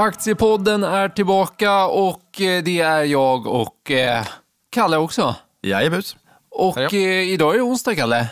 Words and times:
Aktiepodden 0.00 0.84
är 0.84 1.08
tillbaka 1.08 1.86
och 1.86 2.40
eh, 2.40 2.62
det 2.62 2.80
är 2.80 3.04
jag 3.04 3.46
och 3.46 3.90
eh, 3.90 4.26
Kalle 4.70 4.96
också. 4.96 5.36
Jajebus. 5.62 6.16
Och 6.50 6.78
Ja, 6.78 6.88
eh, 6.92 7.32
idag 7.32 7.54
är 7.54 7.58
det 7.58 7.62
onsdag, 7.62 7.94
Kalle. 7.94 8.26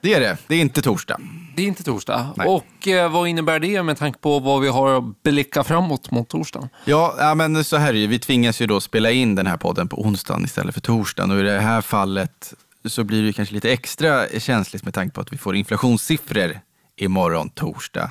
Det 0.00 0.14
är 0.14 0.20
det. 0.20 0.38
Det 0.46 0.54
är 0.54 0.60
inte 0.60 0.82
torsdag. 0.82 1.20
Det 1.56 1.62
är 1.62 1.66
inte 1.66 1.82
torsdag. 1.82 2.30
Nej. 2.36 2.48
Och 2.48 2.88
eh, 2.88 3.12
vad 3.12 3.28
innebär 3.28 3.58
det 3.58 3.82
med 3.82 3.98
tanke 3.98 4.18
på 4.18 4.38
vad 4.38 4.60
vi 4.60 4.68
har 4.68 4.98
att 4.98 5.22
blicka 5.22 5.64
framåt 5.64 6.10
mot 6.10 6.28
torsdagen? 6.28 6.68
Ja, 6.84 7.14
ja, 7.18 7.34
men 7.34 7.64
så 7.64 7.76
här 7.76 7.88
är 7.88 7.92
det. 7.92 8.06
Vi 8.06 8.18
tvingas 8.18 8.60
ju 8.60 8.66
då 8.66 8.80
spela 8.80 9.10
in 9.10 9.34
den 9.34 9.46
här 9.46 9.56
podden 9.56 9.88
på 9.88 10.00
onsdagen 10.00 10.44
istället 10.44 10.74
för 10.74 10.80
torsdagen. 10.80 11.30
Och 11.30 11.38
i 11.38 11.42
det 11.42 11.60
här 11.60 11.80
fallet 11.80 12.54
så 12.84 13.04
blir 13.04 13.20
det 13.20 13.26
ju 13.26 13.32
kanske 13.32 13.54
lite 13.54 13.72
extra 13.72 14.26
känsligt 14.38 14.84
med 14.84 14.94
tanke 14.94 15.14
på 15.14 15.20
att 15.20 15.32
vi 15.32 15.38
får 15.38 15.56
inflationssiffror 15.56 16.60
imorgon 16.96 17.50
torsdag. 17.50 18.10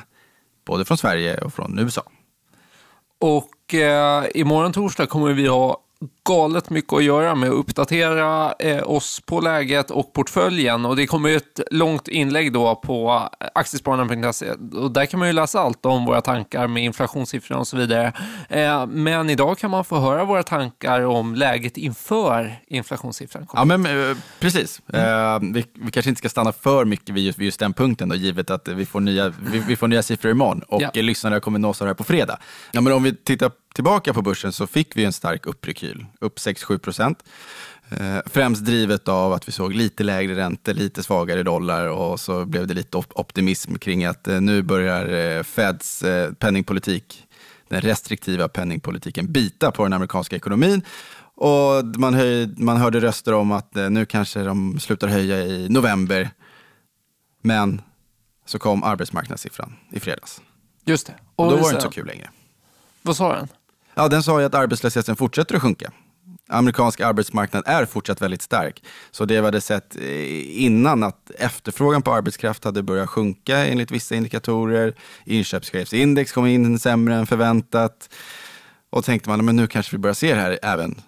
Både 0.65 0.85
från 0.85 0.97
Sverige 0.97 1.37
och 1.37 1.53
från 1.53 1.79
USA. 1.79 2.03
Och 3.21 3.73
eh, 3.73 4.25
imorgon 4.33 4.73
torsdag 4.73 5.05
kommer 5.05 5.33
vi 5.33 5.47
ha 5.47 5.84
galet 6.27 6.69
mycket 6.69 6.93
att 6.93 7.03
göra 7.03 7.35
med 7.35 7.49
att 7.49 7.55
uppdatera 7.55 8.53
eh, 8.59 8.89
oss 8.89 9.21
på 9.25 9.39
läget 9.39 9.91
och 9.91 10.13
portföljen. 10.13 10.85
Och 10.85 10.95
det 10.95 11.07
kommer 11.07 11.29
ju 11.29 11.35
ett 11.35 11.59
långt 11.71 12.07
inlägg 12.07 12.53
då 12.53 12.75
på 12.75 13.29
aktiespararna.se 13.53 14.51
och 14.73 14.91
där 14.91 15.05
kan 15.05 15.19
man 15.19 15.29
ju 15.29 15.33
läsa 15.33 15.59
allt 15.59 15.85
om 15.85 16.05
våra 16.05 16.21
tankar 16.21 16.67
med 16.67 16.83
inflationssiffror 16.83 17.57
och 17.57 17.67
så 17.67 17.77
vidare. 17.77 18.13
Eh, 18.49 18.87
men 18.87 19.29
idag 19.29 19.57
kan 19.57 19.71
man 19.71 19.85
få 19.85 19.99
höra 19.99 20.25
våra 20.25 20.43
tankar 20.43 21.01
om 21.01 21.35
läget 21.35 21.77
inför 21.77 22.59
inflationssiffran. 22.67 23.47
Ja, 23.53 23.65
men 23.65 23.85
eh, 23.85 24.17
precis. 24.39 24.81
Eh, 24.93 25.39
vi, 25.41 25.65
vi 25.73 25.91
kanske 25.91 26.09
inte 26.09 26.19
ska 26.19 26.29
stanna 26.29 26.51
för 26.51 26.85
mycket 26.85 27.09
vid 27.09 27.23
just, 27.23 27.39
vid 27.39 27.45
just 27.45 27.59
den 27.59 27.73
punkten, 27.73 28.09
då, 28.09 28.15
givet 28.15 28.49
att 28.49 28.67
vi 28.67 28.85
får 28.85 28.99
nya, 28.99 29.33
vi, 29.51 29.59
vi 29.59 29.75
får 29.75 29.87
nya 29.87 30.03
siffror 30.03 30.31
imorgon 30.31 30.61
och 30.61 30.81
ja. 30.81 30.89
lyssnarna 30.93 31.39
kommer 31.39 31.59
nås 31.59 31.81
av 31.81 31.85
det 31.85 31.89
här 31.89 31.95
på 31.95 32.03
fredag. 32.03 32.39
Ja, 32.71 32.81
men 32.81 32.93
om 32.93 33.03
vi 33.03 33.15
tittar 33.15 33.51
tillbaka 33.75 34.13
på 34.13 34.21
börsen 34.21 34.53
så 34.53 34.67
fick 34.67 34.97
vi 34.97 35.05
en 35.05 35.13
stark 35.13 35.45
upprekyl, 35.45 36.05
upp 36.19 36.37
6-7 36.37 36.77
procent. 36.77 37.23
Eh, 37.89 38.17
främst 38.25 38.65
drivet 38.65 39.07
av 39.07 39.33
att 39.33 39.47
vi 39.47 39.51
såg 39.51 39.73
lite 39.73 40.03
lägre 40.03 40.35
räntor, 40.35 40.73
lite 40.73 41.03
svagare 41.03 41.43
dollar 41.43 41.87
och 41.87 42.19
så 42.19 42.45
blev 42.45 42.67
det 42.67 42.73
lite 42.73 42.97
op- 42.97 43.19
optimism 43.19 43.75
kring 43.75 44.05
att 44.05 44.27
eh, 44.27 44.41
nu 44.41 44.61
börjar 44.61 45.37
eh, 45.37 45.43
Feds 45.43 46.03
penningpolitik, 46.39 47.23
den 47.69 47.81
restriktiva 47.81 48.47
penningpolitiken, 48.47 49.31
bita 49.31 49.71
på 49.71 49.83
den 49.83 49.93
amerikanska 49.93 50.35
ekonomin. 50.35 50.81
Och 51.37 51.85
man, 51.97 52.13
höj, 52.13 52.47
man 52.57 52.77
hörde 52.77 52.99
röster 52.99 53.33
om 53.33 53.51
att 53.51 53.75
nu 53.75 54.05
kanske 54.05 54.43
de 54.43 54.79
slutar 54.79 55.07
höja 55.07 55.37
i 55.37 55.69
november. 55.69 56.29
Men 57.41 57.81
så 58.45 58.59
kom 58.59 58.83
arbetsmarknadssiffran 58.83 59.75
i 59.91 59.99
fredags. 59.99 60.41
Just 60.85 61.07
det. 61.07 61.13
Och 61.35 61.51
då 61.51 61.55
var 61.55 61.63
det 61.63 61.69
inte 61.69 61.81
så 61.81 61.89
kul 61.89 62.07
längre. 62.07 62.29
Vad 63.01 63.17
sa 63.17 63.35
den? 63.35 63.47
Ja, 63.95 64.07
den 64.07 64.23
sa 64.23 64.39
ju 64.39 64.45
att 64.45 64.55
arbetslösheten 64.55 65.15
fortsätter 65.15 65.55
att 65.55 65.61
sjunka. 65.61 65.91
Amerikansk 66.49 67.01
arbetsmarknad 67.01 67.63
är 67.65 67.85
fortsatt 67.85 68.21
väldigt 68.21 68.41
stark. 68.41 68.83
Så 69.11 69.25
det 69.25 69.39
vi 69.39 69.45
hade 69.45 69.61
sett 69.61 69.95
eh, 69.95 70.63
innan 70.63 71.03
att 71.03 71.31
efterfrågan 71.39 72.01
på 72.01 72.13
arbetskraft 72.13 72.63
hade 72.63 72.83
börjat 72.83 73.09
sjunka 73.09 73.57
enligt 73.57 73.91
vissa 73.91 74.15
indikatorer. 74.15 74.95
Inköpschefsindex 75.25 76.31
kom 76.31 76.45
in 76.45 76.79
sämre 76.79 77.15
än 77.15 77.27
förväntat. 77.27 78.09
Och 78.89 79.05
tänkte 79.05 79.29
man, 79.29 79.45
men 79.45 79.55
nu 79.55 79.67
kanske 79.67 79.95
vi 79.95 79.99
börjar 79.99 80.13
se 80.13 80.33
det 80.33 80.41
här 80.41 80.59
även 80.61 81.01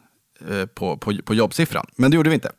eh, 0.50 0.66
på, 0.66 0.98
på, 0.98 1.14
på 1.26 1.34
jobbsiffran. 1.34 1.86
Men 1.96 2.12
det 2.12 2.16
gjorde 2.16 2.30
vi 2.30 2.36
inte. 2.36 2.52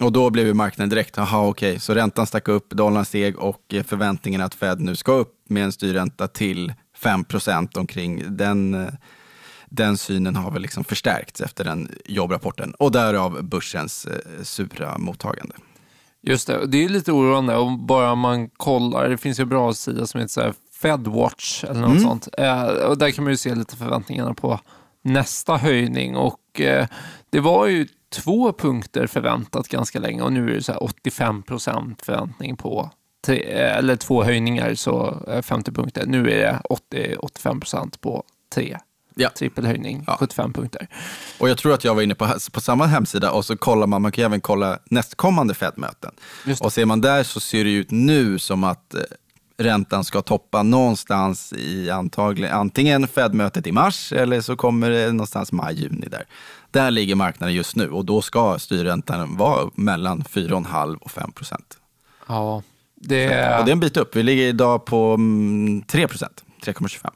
Och 0.00 0.12
då 0.12 0.30
blev 0.30 0.46
ju 0.46 0.54
marknaden 0.54 0.88
direkt, 0.88 1.16
jaha 1.16 1.46
okej, 1.46 1.80
så 1.80 1.94
räntan 1.94 2.26
stack 2.26 2.48
upp, 2.48 2.70
dollarn 2.70 3.04
steg 3.04 3.38
och 3.38 3.74
eh, 3.74 3.82
förväntningen 3.82 4.40
att 4.40 4.54
Fed 4.54 4.80
nu 4.80 4.96
ska 4.96 5.12
upp 5.12 5.34
med 5.48 5.64
en 5.64 5.72
styrränta 5.72 6.28
till 6.28 6.72
5% 7.02 7.78
omkring. 7.78 8.36
Den, 8.36 8.74
eh, 8.74 8.92
den 9.76 9.98
synen 9.98 10.36
har 10.36 10.50
väl 10.50 10.62
liksom 10.62 10.84
förstärkts 10.84 11.40
efter 11.40 11.64
den 11.64 11.88
jobbrapporten 12.04 12.74
och 12.74 12.92
därav 12.92 13.42
börsens 13.42 14.06
eh, 14.06 14.42
sura 14.42 14.98
mottagande. 14.98 15.54
Just 16.22 16.46
det, 16.46 16.66
det 16.66 16.84
är 16.84 16.88
lite 16.88 17.12
oroande 17.12 17.56
om 17.56 17.86
bara 17.86 18.14
man 18.14 18.48
kollar. 18.48 19.08
Det 19.08 19.18
finns 19.18 19.40
ju 19.40 19.42
en 19.42 19.48
bra 19.48 19.74
sida 19.74 20.06
som 20.06 20.20
heter 20.20 20.32
så 20.32 20.52
Fedwatch 20.82 21.64
eller 21.64 21.80
något 21.80 22.02
sånt. 22.02 22.28
Eh, 22.38 22.62
och 22.62 22.98
där 22.98 23.10
kan 23.10 23.24
man 23.24 23.32
ju 23.32 23.36
se 23.36 23.54
lite 23.54 23.76
förväntningarna 23.76 24.34
på 24.34 24.60
nästa 25.02 25.56
höjning. 25.56 26.16
Och 26.16 26.60
eh, 26.60 26.86
det 27.30 27.40
var 27.40 27.66
ju 27.66 27.86
två 28.12 28.52
punkter 28.52 29.06
förväntat 29.06 29.68
ganska 29.68 29.98
länge 29.98 30.22
och 30.22 30.32
nu 30.32 30.50
är 30.50 30.54
det 30.54 30.62
så 30.62 30.72
här 30.72 30.82
85 30.82 31.42
procent 31.42 32.02
förväntning 32.02 32.56
på 32.56 32.90
tre, 33.26 33.42
eh, 33.42 33.76
eller 33.76 33.96
två 33.96 34.24
höjningar, 34.24 34.74
så 34.74 35.22
eh, 35.28 35.42
50 35.42 35.72
punkter. 35.72 36.06
Nu 36.06 36.30
är 36.30 36.38
det 36.38 36.60
80-85 37.18 37.60
procent 37.60 38.00
på 38.00 38.24
tre. 38.54 38.78
Ja. 39.18 39.30
Trippelhöjning, 39.30 40.04
Ja. 40.06 40.16
75 40.20 40.52
punkter. 40.52 40.86
Och 41.38 41.48
jag 41.48 41.58
tror 41.58 41.74
att 41.74 41.84
jag 41.84 41.94
var 41.94 42.02
inne 42.02 42.14
på, 42.14 42.28
på 42.52 42.60
samma 42.60 42.86
hemsida 42.86 43.30
och 43.30 43.44
så 43.44 43.56
kollar 43.56 43.86
man, 43.86 44.02
man 44.02 44.12
kan 44.12 44.24
även 44.24 44.40
kolla 44.40 44.78
nästkommande 44.84 45.54
Fed-möten. 45.54 46.10
Och 46.60 46.72
ser 46.72 46.84
man 46.86 47.00
där 47.00 47.22
så 47.22 47.40
ser 47.40 47.64
det 47.64 47.70
ut 47.70 47.90
nu 47.90 48.38
som 48.38 48.64
att 48.64 48.94
eh, 48.94 49.00
räntan 49.58 50.04
ska 50.04 50.22
toppa 50.22 50.62
någonstans 50.62 51.52
i 51.52 51.90
antagligen, 51.90 52.54
antingen 52.54 53.08
Fed-mötet 53.08 53.66
i 53.66 53.72
mars 53.72 54.12
eller 54.12 54.40
så 54.40 54.56
kommer 54.56 54.90
det 54.90 55.12
någonstans 55.12 55.52
maj-juni 55.52 56.06
där. 56.08 56.24
Där 56.70 56.90
ligger 56.90 57.14
marknaden 57.14 57.54
just 57.54 57.76
nu 57.76 57.90
och 57.90 58.04
då 58.04 58.22
ska 58.22 58.58
styrräntan 58.58 59.36
vara 59.36 59.70
mellan 59.74 60.22
4,5 60.22 60.96
och 60.96 61.10
5 61.10 61.32
procent. 61.32 61.78
Ja, 62.28 62.62
det, 62.94 63.24
Och 63.58 63.64
det 63.64 63.70
är 63.70 63.72
en 63.72 63.80
bit 63.80 63.96
upp. 63.96 64.16
Vi 64.16 64.22
ligger 64.22 64.42
idag 64.46 64.84
på 64.84 65.14
mm, 65.14 65.82
3 65.82 66.08
procent, 66.08 66.44
3,25 66.64 67.10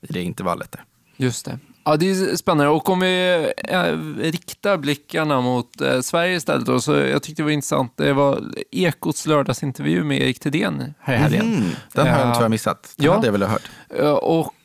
i 0.00 0.12
det 0.12 0.22
intervallet 0.22 0.72
där. 0.72 0.84
Just 1.16 1.44
det. 1.44 1.58
Ja, 1.84 1.96
det 1.96 2.10
är 2.10 2.36
spännande. 2.36 2.70
Och 2.72 2.88
om 2.88 3.00
vi 3.00 3.46
eh, 3.68 3.82
riktar 4.22 4.76
blickarna 4.76 5.40
mot 5.40 5.80
eh, 5.80 6.00
Sverige 6.00 6.36
istället 6.36 6.66
då, 6.66 6.80
så 6.80 6.94
jag 6.94 7.22
tyckte 7.22 7.42
det 7.42 7.44
var 7.44 7.50
intressant. 7.50 7.92
Det 7.96 8.12
var 8.12 8.44
Ekots 8.70 9.26
lördagsintervju 9.26 10.04
med 10.04 10.20
Erik 10.20 10.40
Thedéen 10.40 10.94
här 11.00 11.14
i 11.14 11.16
helgen. 11.16 11.54
Mm, 11.54 11.70
den 11.92 12.06
har 12.06 12.18
jag 12.18 12.28
Ja. 12.28 12.34
tyvärr 12.34 12.48
missat. 12.48 12.94
Den 12.96 13.06
Ja. 13.06 13.12
hade 13.14 13.26
jag 13.26 13.32
väl 13.32 13.42
hört. 13.42 13.70
Eh, 13.98 14.06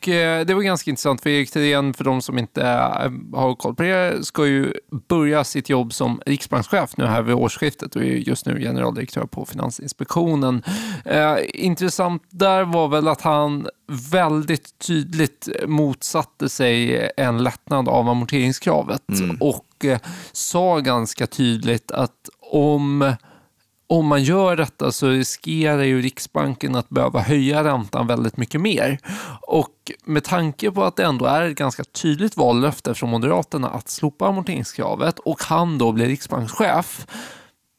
Och 0.01 0.07
eh, 0.07 0.45
det 0.45 0.53
var 0.53 0.61
ganska 0.61 0.89
intressant 0.89 1.21
för 1.21 1.29
Erik 1.29 1.51
Thedéen, 1.51 1.93
för 1.93 2.03
de 2.03 2.21
som 2.21 2.37
inte 2.37 2.61
eh, 2.61 3.11
har 3.33 3.55
koll 3.55 3.75
på 3.75 3.83
det, 3.83 4.25
ska 4.25 4.45
ju 4.45 4.73
börja 5.07 5.43
sitt 5.43 5.69
jobb 5.69 5.93
som 5.93 6.21
riksbankschef 6.25 6.97
nu 6.97 7.05
här 7.05 7.21
vid 7.21 7.35
årsskiftet 7.35 7.95
och 7.95 8.01
är 8.01 8.05
just 8.05 8.45
nu 8.45 8.59
generaldirektör 8.59 9.25
på 9.25 9.45
Finansinspektionen. 9.45 10.63
Eh, 11.05 11.35
intressant 11.53 12.23
där 12.29 12.63
var 12.63 12.87
väl 12.87 13.07
att 13.07 13.21
han 13.21 13.67
väldigt 14.11 14.79
tydligt 14.79 15.49
motsatte 15.67 16.49
sig 16.49 17.09
en 17.17 17.43
lättnad 17.43 17.89
av 17.89 18.09
amorteringskravet 18.09 19.03
och 19.39 19.85
eh, 19.85 19.99
sa 20.31 20.79
ganska 20.79 21.27
tydligt 21.27 21.91
att 21.91 22.29
om 22.51 23.13
om 23.91 24.07
man 24.07 24.23
gör 24.23 24.55
detta 24.55 24.91
så 24.91 25.07
riskerar 25.07 25.83
ju 25.83 26.01
Riksbanken 26.01 26.75
att 26.75 26.89
behöva 26.89 27.19
höja 27.19 27.63
räntan 27.63 28.07
väldigt 28.07 28.37
mycket 28.37 28.61
mer. 28.61 28.99
Och 29.47 29.91
med 30.05 30.23
tanke 30.23 30.71
på 30.71 30.83
att 30.83 30.95
det 30.95 31.03
ändå 31.03 31.25
är 31.25 31.41
ett 31.41 31.57
ganska 31.57 31.83
tydligt 31.83 32.37
vallöfte 32.37 32.95
från 32.95 33.09
Moderaterna 33.09 33.69
att 33.69 33.89
slopa 33.89 34.27
amorteringskravet 34.27 35.19
och 35.19 35.43
han 35.43 35.77
då 35.77 35.91
blir 35.91 36.05
riksbankschef, 36.05 37.07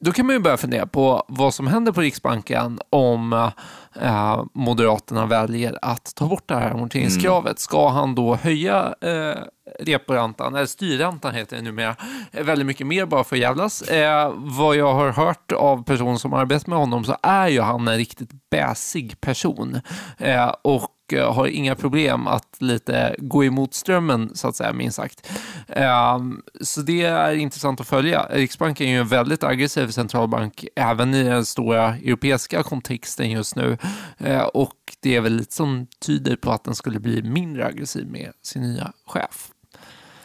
då 0.05 0.11
kan 0.11 0.25
man 0.25 0.35
ju 0.35 0.39
börja 0.39 0.57
fundera 0.57 0.87
på 0.87 1.23
vad 1.27 1.53
som 1.53 1.67
händer 1.67 1.91
på 1.91 2.01
Riksbanken 2.01 2.79
om 2.89 3.51
eh, 4.01 4.43
Moderaterna 4.53 5.25
väljer 5.25 5.79
att 5.81 6.15
ta 6.15 6.27
bort 6.27 6.47
det 6.47 6.55
här 6.55 6.71
amorteringskravet. 6.71 7.59
Ska 7.59 7.89
han 7.89 8.15
då 8.15 8.35
höja 8.35 8.95
eh, 9.01 9.43
reporäntan, 9.79 10.55
eller 10.55 10.65
styrräntan 10.65 11.35
heter 11.35 11.55
det 11.55 11.61
numera, 11.61 11.95
eh, 12.31 12.43
väldigt 12.43 12.67
mycket 12.67 12.87
mer 12.87 13.05
bara 13.05 13.23
för 13.23 13.35
att 13.35 13.41
jävlas? 13.41 13.81
Eh, 13.81 14.33
vad 14.35 14.75
jag 14.75 14.93
har 14.93 15.11
hört 15.11 15.51
av 15.51 15.83
personer 15.83 16.17
som 16.17 16.33
arbetar 16.33 16.69
med 16.69 16.79
honom 16.79 17.03
så 17.03 17.17
är 17.23 17.47
ju 17.47 17.61
han 17.61 17.87
en 17.87 17.97
riktigt 17.97 18.31
bäsig 18.51 19.21
person. 19.21 19.81
Eh, 20.17 20.53
och 20.61 21.13
eh, 21.13 21.33
har 21.33 21.47
inga 21.47 21.75
problem 21.75 22.27
att 22.27 22.55
lite 22.59 23.15
gå 23.17 23.43
emot 23.43 23.73
strömmen, 23.73 24.31
så 24.35 24.47
att 24.47 24.55
säga, 24.55 24.73
minst 24.73 24.95
sagt. 24.95 25.29
Eh, 25.67 26.19
så 26.61 26.81
det 26.81 27.01
är 27.01 27.33
intressant 27.33 27.81
att 27.81 27.87
följa. 27.87 28.27
Riksbanken 28.29 28.87
är 28.87 28.91
ju 28.91 28.99
en 28.99 29.07
väldigt 29.07 29.43
aggressiv 29.43 29.87
centralbank, 29.87 30.65
även 30.75 31.13
i 31.13 31.23
den 31.23 31.45
stora 31.45 31.95
europeiska 31.95 32.63
kontexten 32.63 33.31
just 33.31 33.55
nu. 33.55 33.77
Eh, 34.17 34.41
och 34.41 34.77
det 34.99 35.15
är 35.15 35.21
väl 35.21 35.33
lite 35.33 35.53
som 35.53 35.87
tyder 36.05 36.35
på 36.35 36.51
att 36.51 36.63
den 36.63 36.75
skulle 36.75 36.99
bli 36.99 37.23
mindre 37.23 37.65
aggressiv 37.65 38.07
med 38.07 38.31
sin 38.43 38.61
nya 38.61 38.91
chef. 39.07 39.49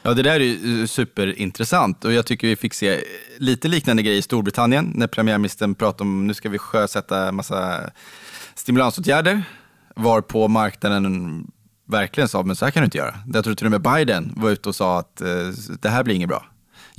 Ja, 0.02 0.14
det 0.14 0.22
där 0.22 0.40
är 0.40 0.44
ju 0.44 0.80
eh, 0.80 0.86
superintressant 0.86 2.04
och 2.04 2.12
jag 2.12 2.26
tycker 2.26 2.48
vi 2.48 2.56
fick 2.56 2.74
se 2.74 3.00
lite 3.38 3.68
liknande 3.68 4.02
grejer 4.02 4.18
i 4.18 4.22
Storbritannien 4.22 4.92
när 4.94 5.06
premiärministern 5.06 5.74
pratade 5.74 6.02
om 6.02 6.26
nu 6.26 6.34
ska 6.34 6.48
vi 6.48 6.58
sjösätta 6.58 7.28
en 7.28 7.34
massa 7.34 7.90
stimulansåtgärder 8.54 9.42
varpå 9.96 10.48
marknaden 10.48 11.46
verkligen 11.88 12.28
sa 12.28 12.42
men 12.42 12.56
så 12.56 12.64
här 12.64 12.72
kan 12.72 12.80
du 12.80 12.84
inte 12.84 12.98
göra. 12.98 13.14
Jag 13.32 13.44
tror 13.44 13.54
till 13.54 13.66
och 13.66 13.70
med 13.70 13.82
Biden 13.82 14.32
var 14.36 14.50
ute 14.50 14.68
och 14.68 14.74
sa 14.74 14.98
att 14.98 15.20
eh, 15.20 15.26
det 15.80 15.88
här 15.88 16.04
blir 16.04 16.14
inget 16.14 16.28
bra. 16.28 16.46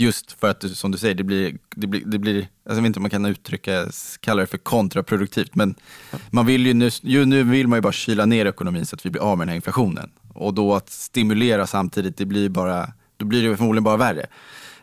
Just 0.01 0.31
för 0.31 0.49
att, 0.49 0.63
som 0.63 0.91
du 0.91 0.97
säger, 0.97 1.15
det 1.15 1.23
blir, 1.23 1.57
det 1.75 1.87
blir, 1.87 2.01
det 2.05 2.19
blir 2.19 2.37
alltså 2.37 2.49
jag 2.63 2.75
vet 2.75 2.85
inte 2.85 2.99
om 2.99 3.03
man 3.03 3.09
kan 3.09 3.25
uttrycka, 3.25 3.85
kalla 4.19 4.41
det 4.41 4.47
för 4.47 4.57
kontraproduktivt, 4.57 5.55
men 5.55 5.75
man 6.31 6.45
vill 6.45 6.65
ju 6.65 6.73
nu, 6.73 6.89
ju, 7.01 7.25
nu 7.25 7.43
vill 7.43 7.67
man 7.67 7.77
ju 7.77 7.81
bara 7.81 7.93
kyla 7.93 8.25
ner 8.25 8.45
ekonomin 8.45 8.85
så 8.85 8.95
att 8.95 9.05
vi 9.05 9.09
blir 9.09 9.21
av 9.21 9.37
med 9.37 9.47
den 9.47 9.49
här 9.49 9.55
inflationen. 9.55 10.11
Och 10.33 10.53
då 10.53 10.75
att 10.75 10.89
stimulera 10.89 11.67
samtidigt, 11.67 12.17
det 12.17 12.25
blir 12.25 12.49
bara, 12.49 12.93
då 13.17 13.25
blir 13.25 13.49
det 13.49 13.57
förmodligen 13.57 13.83
bara 13.83 13.97
värre. 13.97 14.25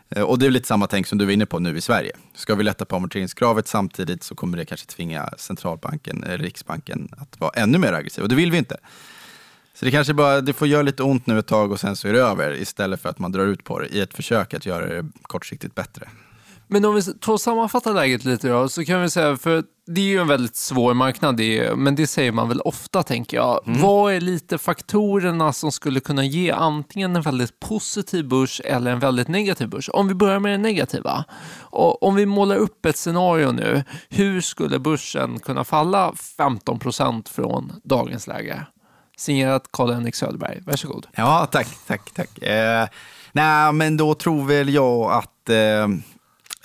Eh, 0.09 0.23
och 0.23 0.39
det 0.39 0.45
är 0.45 0.49
lite 0.49 0.67
samma 0.67 0.87
tänk 0.87 1.07
som 1.07 1.17
du 1.17 1.25
var 1.25 1.31
inne 1.31 1.45
på 1.45 1.59
nu 1.59 1.77
i 1.77 1.81
Sverige. 1.81 2.11
Ska 2.35 2.55
vi 2.55 2.63
lätta 2.63 2.85
på 2.85 2.95
amorteringskravet 2.95 3.67
samtidigt 3.67 4.23
så 4.23 4.35
kommer 4.35 4.57
det 4.57 4.65
kanske 4.65 4.87
tvinga 4.87 5.29
centralbanken, 5.37 6.23
eh, 6.23 6.37
Riksbanken, 6.37 7.09
att 7.17 7.39
vara 7.39 7.51
ännu 7.55 7.77
mer 7.77 7.93
aggressiv. 7.93 8.23
Och 8.23 8.29
det 8.29 8.35
vill 8.35 8.51
vi 8.51 8.57
inte. 8.57 8.77
Så 9.79 9.85
det 9.85 9.91
kanske 9.91 10.13
bara, 10.13 10.41
det 10.41 10.53
får 10.53 10.67
göra 10.67 10.81
lite 10.81 11.03
ont 11.03 11.27
nu 11.27 11.39
ett 11.39 11.47
tag 11.47 11.71
och 11.71 11.79
sen 11.79 11.95
så 11.95 12.07
är 12.07 12.13
det 12.13 12.19
över 12.19 12.61
istället 12.61 13.01
för 13.01 13.09
att 13.09 13.19
man 13.19 13.31
drar 13.31 13.45
ut 13.45 13.63
på 13.63 13.79
det 13.79 13.87
i 13.87 13.99
ett 14.01 14.13
försök 14.13 14.53
att 14.53 14.65
göra 14.65 14.85
det 14.85 15.05
kortsiktigt 15.21 15.75
bättre. 15.75 16.09
Men 16.67 16.85
om 16.85 16.95
vi 16.95 17.03
tar 17.03 17.33
och 17.33 17.41
sammanfattar 17.41 17.93
läget 17.93 18.25
lite 18.25 18.47
då, 18.47 18.69
så 18.69 18.85
kan 18.85 19.01
vi 19.01 19.09
säga, 19.09 19.37
för 19.37 19.63
det 19.87 20.01
är 20.01 20.05
ju 20.05 20.17
en 20.21 20.27
väldigt 20.27 20.55
svår 20.55 20.93
marknad, 20.93 21.41
men 21.77 21.95
det 21.95 22.07
säger 22.07 22.31
man 22.31 22.49
väl 22.49 22.61
ofta 22.61 23.03
tänker 23.03 23.37
jag. 23.37 23.67
Mm. 23.67 23.81
Vad 23.81 24.13
är 24.13 24.21
lite 24.21 24.57
faktorerna 24.57 25.53
som 25.53 25.71
skulle 25.71 25.99
kunna 25.99 26.25
ge 26.25 26.51
antingen 26.51 27.15
en 27.15 27.21
väldigt 27.21 27.59
positiv 27.59 28.27
börs 28.27 28.61
eller 28.65 28.91
en 28.91 28.99
väldigt 28.99 29.27
negativ 29.27 29.69
börs? 29.69 29.89
Om 29.93 30.07
vi 30.07 30.13
börjar 30.13 30.39
med 30.39 30.51
det 30.51 30.57
negativa. 30.57 31.25
Och 31.59 32.03
om 32.03 32.15
vi 32.15 32.25
målar 32.25 32.55
upp 32.55 32.85
ett 32.85 32.97
scenario 32.97 33.51
nu, 33.51 33.83
hur 34.09 34.41
skulle 34.41 34.79
börsen 34.79 35.39
kunna 35.39 35.63
falla 35.63 36.13
15 36.37 36.79
procent 36.79 37.29
från 37.29 37.73
dagens 37.83 38.27
läge? 38.27 38.65
Signerat 39.17 39.71
Karl-Henrik 39.71 40.15
Söderberg. 40.15 40.61
Varsågod. 40.65 41.07
Ja, 41.15 41.47
tack, 41.51 41.67
tack, 41.87 42.11
tack. 42.13 42.37
Eh, 42.37 42.87
nej, 43.31 43.73
men 43.73 43.97
då 43.97 44.13
tror 44.13 44.45
väl 44.45 44.73
jag 44.73 45.11
att 45.11 45.49
eh, 45.49 45.83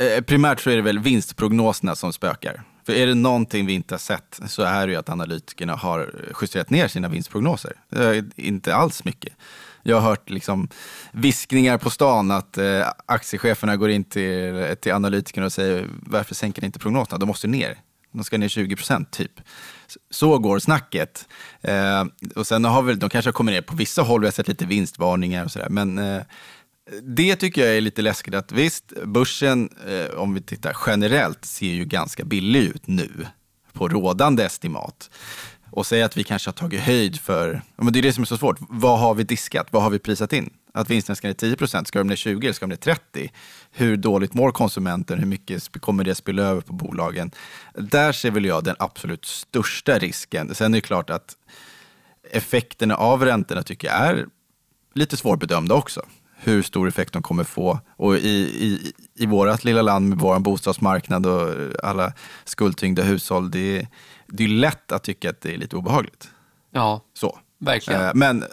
eh, 0.09 0.23
primärt 0.27 0.61
så 0.61 0.71
är 0.71 0.77
det 0.77 0.83
väl 0.83 0.99
vinstprognoserna 0.99 1.95
som 1.95 2.13
spökar. 2.13 2.63
För 2.87 2.93
är 2.93 3.07
det 3.07 3.15
någonting 3.15 3.67
vi 3.67 3.73
inte 3.73 3.95
har 3.95 3.99
sett 3.99 4.41
så 4.47 4.63
är 4.63 4.87
det 4.87 4.93
ju 4.93 4.99
att 4.99 5.09
analytikerna 5.09 5.75
har 5.75 6.15
justerat 6.41 6.71
ner 6.71 6.89
sina 6.89 7.09
vinstprognoser. 7.09 7.73
Inte 8.37 8.75
alls 8.75 9.05
mycket. 9.05 9.33
Jag 9.83 10.01
har 10.01 10.09
hört 10.09 10.31
liksom 10.31 10.69
viskningar 11.13 11.79
på 11.79 11.91
stan 11.91 12.31
att 12.31 12.59
eh, 12.59 12.89
aktiecheferna 13.07 13.77
går 13.77 13.91
in 13.91 14.05
till, 14.05 14.77
till 14.81 14.93
analytikerna 14.93 15.47
och 15.47 15.53
säger 15.53 15.89
varför 15.91 16.35
sänker 16.35 16.63
ni 16.63 16.67
inte 16.67 16.79
prognoserna? 16.79 17.19
De 17.19 17.27
måste 17.27 17.47
ner. 17.47 17.79
De 18.13 18.25
ska 18.25 18.39
ner 18.39 18.49
20 18.49 18.77
procent 18.77 19.11
typ. 19.11 19.41
Så 20.11 20.39
går 20.39 20.59
snacket. 20.59 21.29
Eh, 21.61 22.05
och 22.37 22.47
sen 22.47 22.65
har 22.65 22.83
väl, 22.83 22.99
de 22.99 23.11
kanske 23.11 23.29
har 23.29 23.33
kommit 23.33 23.53
ner 23.53 23.63
på 23.63 23.77
vissa 23.77 24.03
håll, 24.03 24.21
vi 24.21 24.27
har 24.27 24.33
sett 24.33 24.49
lite 24.49 24.65
vinstvarningar 24.65 25.45
och 25.45 25.51
sådär. 25.51 25.69
Men 25.69 25.99
eh, 25.99 26.23
det 27.03 27.37
tycker 27.37 27.67
jag 27.67 27.77
är 27.77 27.81
lite 27.81 28.03
läskigt. 28.03 28.35
att 28.35 28.53
Visst, 28.53 28.93
börsen, 29.05 29.69
eh, 29.89 30.19
om 30.19 30.35
vi 30.35 30.43
tittar 30.43 30.77
generellt, 30.87 31.45
ser 31.45 31.67
ju 31.73 31.85
ganska 31.85 32.25
billig 32.25 32.61
ut 32.63 32.87
nu 32.87 33.27
på 33.73 33.89
rådande 33.89 34.45
estimat. 34.45 35.11
Och 35.71 35.87
säga 35.87 36.07
att 36.07 36.17
vi 36.17 36.25
kanske 36.25 36.49
har 36.49 36.53
tagit 36.53 36.81
höjd 36.81 37.21
för, 37.21 37.63
men 37.77 37.93
det 37.93 38.01
är 38.01 38.03
det 38.03 38.13
som 38.13 38.23
är 38.23 38.27
så 38.27 38.39
svårt, 38.39 38.57
vad 38.61 38.99
har 38.99 39.15
vi 39.15 39.25
diskat, 39.25 39.67
vad 39.71 39.83
har 39.83 39.91
vi 39.91 39.99
prisat 39.99 40.33
in? 40.33 40.51
Att 40.73 40.91
vinsten 40.91 41.17
ska 41.17 41.29
ner 41.29 41.35
10 41.35 41.57
procent, 41.57 41.89
ska 41.89 41.99
de 41.99 42.09
ner 42.09 42.17
20 42.17 42.47
eller 42.47 42.55
ska 42.55 42.67
de 42.67 42.71
ner 42.71 42.77
30? 42.77 43.33
Hur 43.71 43.97
dåligt 43.97 44.35
mår 44.35 44.53
konsumenten? 44.53 45.19
Hur 45.19 45.27
mycket 45.27 45.81
kommer 45.81 46.05
det 46.05 46.15
spilla 46.15 46.43
över 46.43 46.61
på 46.61 46.73
bolagen? 46.73 47.31
Där 47.75 48.13
ser 48.13 48.31
väl 48.31 48.45
jag 48.45 48.65
den 48.65 48.77
absolut 48.79 49.25
största 49.25 49.99
risken. 49.99 50.55
Sen 50.55 50.75
är 50.75 50.79
det 50.79 50.81
klart 50.81 51.11
att 51.11 51.37
effekterna 52.31 52.95
av 52.95 53.25
räntorna 53.25 53.63
tycker 53.63 53.89
jag 53.89 53.97
är 53.97 54.27
lite 54.95 55.17
svårbedömda 55.17 55.75
också 55.75 56.03
hur 56.45 56.63
stor 56.63 56.89
effekt 56.89 57.13
de 57.13 57.23
kommer 57.23 57.45
få. 57.45 57.81
Och 57.97 58.17
i, 58.17 58.39
i, 58.39 58.93
i 59.15 59.27
vårt 59.27 59.65
lilla 59.65 59.83
land 59.83 60.09
med 60.09 60.19
vår 60.19 60.39
bostadsmarknad 60.39 61.27
och 61.27 61.55
alla 61.83 62.13
skuldtyngda 62.45 63.03
hushåll, 63.03 63.51
det 63.51 63.79
är, 63.79 63.89
det 64.27 64.45
är 64.45 64.49
lätt 64.49 64.93
att 64.93 65.03
tycka 65.03 65.31
att 65.31 65.41
det 65.41 65.55
är 65.55 65.59
lite 65.59 65.77
obehagligt. 65.77 66.31
Ja, 66.71 67.01
Så 67.15 67.39
verkligen. 67.63 68.03
Eh, 68.03 68.11
men 68.15 68.45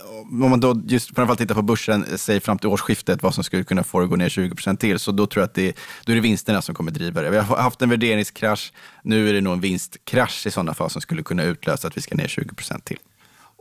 om 0.43 0.49
man 0.49 0.59
då 0.59 0.81
just 0.87 1.15
framförallt 1.15 1.39
tittar 1.39 1.55
på 1.55 1.61
börsen, 1.61 2.05
säg 2.15 2.39
fram 2.39 2.57
till 2.57 2.69
årsskiftet, 2.69 3.23
vad 3.23 3.35
som 3.35 3.43
skulle 3.43 3.63
kunna 3.63 3.83
få 3.83 3.99
det 3.99 4.03
att 4.03 4.09
gå 4.09 4.15
ner 4.15 4.29
20% 4.29 4.77
till, 4.77 4.99
så 4.99 5.11
då 5.11 5.27
tror 5.27 5.41
jag 5.41 5.47
att 5.47 5.53
det, 5.53 5.77
då 6.05 6.11
är 6.11 6.15
det 6.15 6.21
vinsterna 6.21 6.61
som 6.61 6.75
kommer 6.75 6.91
driva 6.91 7.21
det. 7.21 7.29
Vi 7.29 7.37
har 7.37 7.57
haft 7.57 7.81
en 7.81 7.89
värderingskrasch, 7.89 8.73
nu 9.03 9.29
är 9.29 9.33
det 9.33 9.41
nog 9.41 9.53
en 9.53 9.61
vinstkrasch 9.61 10.47
i 10.47 10.51
sådana 10.51 10.73
fall 10.73 10.89
som 10.89 11.01
skulle 11.01 11.23
kunna 11.23 11.43
utlösa 11.43 11.87
att 11.87 11.97
vi 11.97 12.01
ska 12.01 12.15
ner 12.15 12.27
20% 12.27 12.81
till. 12.83 12.97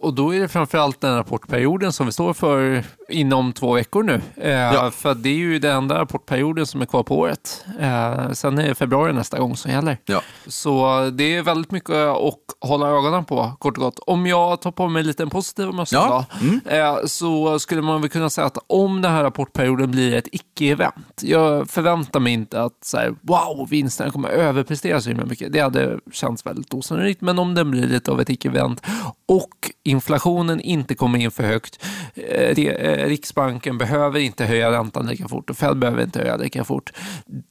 Och 0.00 0.14
då 0.14 0.34
är 0.34 0.40
det 0.40 0.48
framförallt 0.48 1.00
den 1.00 1.16
rapportperioden 1.16 1.92
som 1.92 2.06
vi 2.06 2.12
står 2.12 2.32
för 2.32 2.84
inom 3.08 3.52
två 3.52 3.72
veckor 3.72 4.02
nu. 4.02 4.20
Eh, 4.36 4.50
ja. 4.50 4.90
För 4.90 5.14
det 5.14 5.28
är 5.28 5.34
ju 5.34 5.58
den 5.58 5.76
enda 5.76 5.98
rapportperioden 5.98 6.66
som 6.66 6.82
är 6.82 6.86
kvar 6.86 7.02
på 7.02 7.18
året. 7.18 7.64
Eh, 7.80 8.30
sen 8.32 8.58
är 8.58 8.68
det 8.68 8.74
februari 8.74 9.12
nästa 9.12 9.38
gång 9.38 9.56
som 9.56 9.70
gäller. 9.70 9.98
Ja. 10.04 10.22
Så 10.46 11.10
det 11.12 11.36
är 11.36 11.42
väldigt 11.42 11.70
mycket 11.70 11.94
att 11.94 12.34
hålla 12.60 12.88
ögonen 12.88 13.24
på, 13.24 13.52
kort 13.58 13.76
och 13.76 13.82
gott. 13.82 13.98
Om 13.98 14.26
jag 14.26 14.60
tar 14.60 14.70
på 14.70 14.88
mig 14.88 15.02
lite 15.02 15.22
en 15.22 15.30
positiv 15.30 15.66
mössa 15.66 15.96
ja. 15.96 16.24
mm. 16.40 16.60
eh, 16.64 16.96
så 17.06 17.58
skulle 17.58 17.82
man 17.82 18.00
väl 18.00 18.10
kunna 18.10 18.30
säga 18.30 18.46
att 18.46 18.58
om 18.66 19.02
den 19.02 19.12
här 19.12 19.22
rapportperioden 19.22 19.90
blir 19.90 20.14
ett 20.14 20.28
icke-event. 20.32 21.22
Jag 21.22 21.70
förväntar 21.70 22.20
mig 22.20 22.32
inte 22.32 22.62
att 22.62 22.84
så 22.84 22.96
här, 22.96 23.14
wow, 23.20 23.68
vinsterna 23.70 24.10
kommer 24.10 24.28
överprestera 24.28 25.00
så 25.00 25.08
himla 25.08 25.26
mycket. 25.26 25.52
Det 25.52 25.60
hade 25.60 25.98
känts 26.12 26.46
väldigt 26.46 26.74
osannolikt. 26.74 27.20
Men 27.20 27.38
om 27.38 27.54
den 27.54 27.70
blir 27.70 27.86
lite 27.86 28.10
av 28.10 28.20
ett 28.20 28.30
icke-event 28.30 28.82
och 29.26 29.70
inflationen 29.88 30.60
inte 30.60 30.94
kommer 30.94 31.18
in 31.18 31.30
för 31.30 31.42
högt. 31.42 31.84
Eh, 32.14 32.58
eh, 32.58 33.06
Riksbanken 33.08 33.78
behöver 33.78 34.20
inte 34.20 34.44
höja 34.44 34.72
räntan 34.72 35.06
lika 35.06 35.28
fort 35.28 35.50
och 35.50 35.56
Fed 35.56 35.78
behöver 35.78 36.02
inte 36.02 36.18
höja 36.18 36.36
lika 36.36 36.64
fort. 36.64 36.92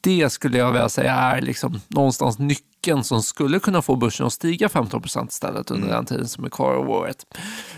Det 0.02 0.30
skulle 0.30 0.58
jag 0.58 0.72
vilja 0.72 0.90
säga 0.90 1.14
är 1.14 1.42
liksom 1.42 1.82
någonstans 1.88 2.40
nyckeln 2.40 3.04
som 3.04 3.24
skulle 3.24 3.60
kunna 3.60 3.82
få 3.82 3.96
börsen 3.96 4.28
att 4.28 4.34
stiga 4.34 4.70
15 4.70 5.02
procent 5.02 5.32
istället 5.32 5.72
under 5.72 5.88
mm. 5.88 5.96
den 5.96 6.06
tiden 6.06 6.28
som 6.28 6.46
är 6.46 6.50
kvar 6.50 6.74
av 6.74 6.90
året. 6.90 7.26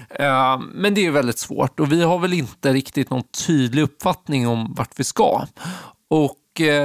Eh, 0.09 0.59
men 0.73 0.93
det 0.93 1.05
är 1.05 1.11
väldigt 1.11 1.39
svårt 1.39 1.79
och 1.79 1.91
vi 1.91 2.03
har 2.03 2.19
väl 2.19 2.33
inte 2.33 2.73
riktigt 2.73 3.09
någon 3.09 3.23
tydlig 3.47 3.81
uppfattning 3.81 4.47
om 4.47 4.73
vart 4.77 4.99
vi 4.99 5.03
ska. 5.03 5.45
Och 6.09 6.35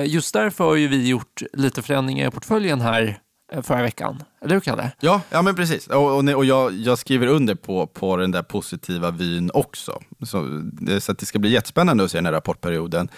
just 0.06 0.34
därför 0.34 0.64
har 0.64 0.74
ju 0.74 0.88
vi 0.88 1.08
gjort 1.08 1.42
lite 1.52 1.82
förändringar 1.82 2.28
i 2.28 2.30
portföljen 2.30 2.80
här 2.80 3.18
Eh, 3.54 3.62
förra 3.62 3.82
veckan. 3.82 4.22
Eller 4.44 4.54
hur, 4.54 4.60
Kalle? 4.60 4.90
Ja, 5.00 5.20
ja 5.30 5.42
men 5.42 5.54
precis. 5.54 5.86
Och, 5.86 6.18
och, 6.18 6.28
och 6.28 6.44
jag, 6.44 6.72
jag, 6.72 6.98
skriver 6.98 7.26
under 7.26 7.54
på, 7.54 7.86
på 7.86 8.16
den 8.16 8.30
där 8.30 8.42
positiva 8.42 9.10
vyn 9.10 9.50
också. 9.54 10.02
Så, 10.22 10.62
så 11.00 11.12
att 11.12 11.18
det 11.18 11.26
ska 11.26 11.38
bli 11.38 11.50
jättespännande 11.50 12.04
att 12.04 12.10
se 12.10 12.18
den 12.18 12.26
här 12.26 12.32
rapportperioden. 12.32 13.08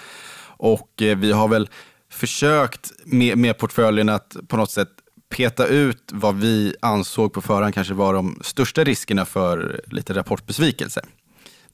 Och 0.58 1.02
eh, 1.02 1.18
vi 1.18 1.32
har 1.32 1.48
väl 1.48 1.68
försökt 2.10 2.92
med, 3.04 3.38
med 3.38 3.58
portföljen 3.58 4.08
att 4.08 4.36
på 4.48 4.56
något 4.56 4.70
sätt 4.70 4.88
peta 5.28 5.66
ut 5.66 6.10
vad 6.12 6.34
vi 6.34 6.74
ansåg 6.80 7.32
på 7.32 7.42
förhand 7.42 7.74
kanske 7.74 7.94
var 7.94 8.14
de 8.14 8.40
största 8.44 8.84
riskerna 8.84 9.24
för 9.24 9.80
lite 9.86 10.14
rapportbesvikelse 10.14 11.02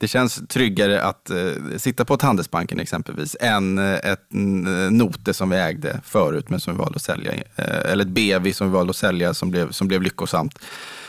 det 0.03 0.09
känns 0.09 0.43
tryggare 0.49 1.03
att 1.03 1.31
eh, 1.31 1.37
sitta 1.77 2.05
på 2.05 2.15
ett 2.15 2.23
Handelsbanken 2.23 2.81
exempelvis 2.81 3.37
än 3.41 3.79
eh, 3.79 3.95
ett 3.95 4.35
eh, 4.35 4.91
Note 4.91 5.35
som 5.35 5.51
vi 5.51 5.57
ägde 5.57 6.01
förut 6.05 6.51
men 6.51 6.61
som 6.61 6.75
vi 6.75 6.79
valde 6.79 6.97
att 6.97 7.03
sälja. 7.03 7.33
Eh, 7.35 7.45
eller 7.93 8.05
ett 8.05 8.11
BV 8.11 8.53
som 8.53 8.67
vi 8.67 8.73
valde 8.73 8.91
att 8.91 8.97
sälja 8.97 9.35
som 9.35 9.51
blev, 9.51 9.71
som 9.71 9.89
blev 9.89 10.03
lyckosamt. 10.03 10.59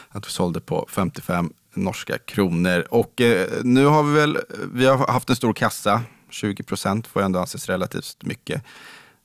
Att 0.10 0.28
vi 0.28 0.32
sålde 0.32 0.60
på 0.60 0.88
55 0.90 1.50
norska 1.74 2.18
kronor. 2.18 2.86
Och 2.90 3.22
eh, 3.22 3.48
nu 3.64 3.86
har 3.86 4.04
vi 4.04 4.14
väl, 4.14 4.38
vi 4.74 4.86
har 4.86 5.08
haft 5.08 5.30
en 5.30 5.36
stor 5.36 5.54
kassa, 5.54 6.02
20 6.30 6.64
procent 6.64 7.08
får 7.08 7.22
ändå 7.22 7.40
anses 7.40 7.70
relativt 7.70 8.18
mycket. 8.24 8.64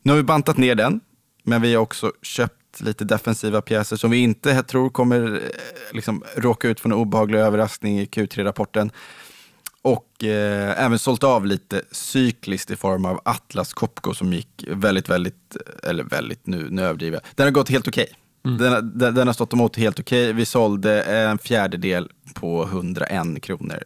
Nu 0.02 0.12
har 0.12 0.16
vi 0.16 0.22
bantat 0.22 0.56
ner 0.56 0.74
den, 0.74 1.00
men 1.42 1.62
vi 1.62 1.74
har 1.74 1.82
också 1.82 2.12
köpt 2.22 2.80
lite 2.80 3.04
defensiva 3.04 3.62
pjäser 3.62 3.96
som 3.96 4.10
vi 4.10 4.18
inte 4.18 4.62
tror 4.62 4.90
kommer 4.90 5.34
eh, 5.34 5.40
liksom, 5.92 6.24
råka 6.36 6.68
ut 6.68 6.80
för 6.80 6.88
en 6.88 6.92
obehaglig 6.92 7.38
överraskning 7.38 8.00
i 8.00 8.04
Q3-rapporten 8.04 8.90
och 9.82 10.24
eh, 10.24 10.84
även 10.84 10.98
sålt 10.98 11.24
av 11.24 11.46
lite 11.46 11.82
cykliskt 11.90 12.70
i 12.70 12.76
form 12.76 13.04
av 13.04 13.20
Atlas 13.24 13.72
Copco 13.74 14.14
som 14.14 14.32
gick 14.32 14.64
väldigt, 14.68 15.08
väldigt, 15.08 15.56
eller 15.82 16.04
väldigt, 16.04 16.46
nu, 16.46 16.68
nu 16.70 16.82
överdriver 16.82 17.16
jag. 17.16 17.22
Den 17.34 17.46
har 17.46 17.50
gått 17.50 17.68
helt 17.68 17.88
okej. 17.88 18.02
Okay. 18.04 18.14
Mm. 18.52 18.58
Den, 18.58 18.98
den, 18.98 19.14
den, 19.14 19.26
har 19.26 19.34
stått 19.34 19.52
emot 19.52 19.76
helt 19.76 20.00
okej. 20.00 20.24
Okay. 20.24 20.32
Vi 20.32 20.44
sålde 20.44 21.02
en 21.02 21.38
fjärdedel 21.38 22.10
på 22.34 22.62
101 22.62 23.42
kronor. 23.42 23.82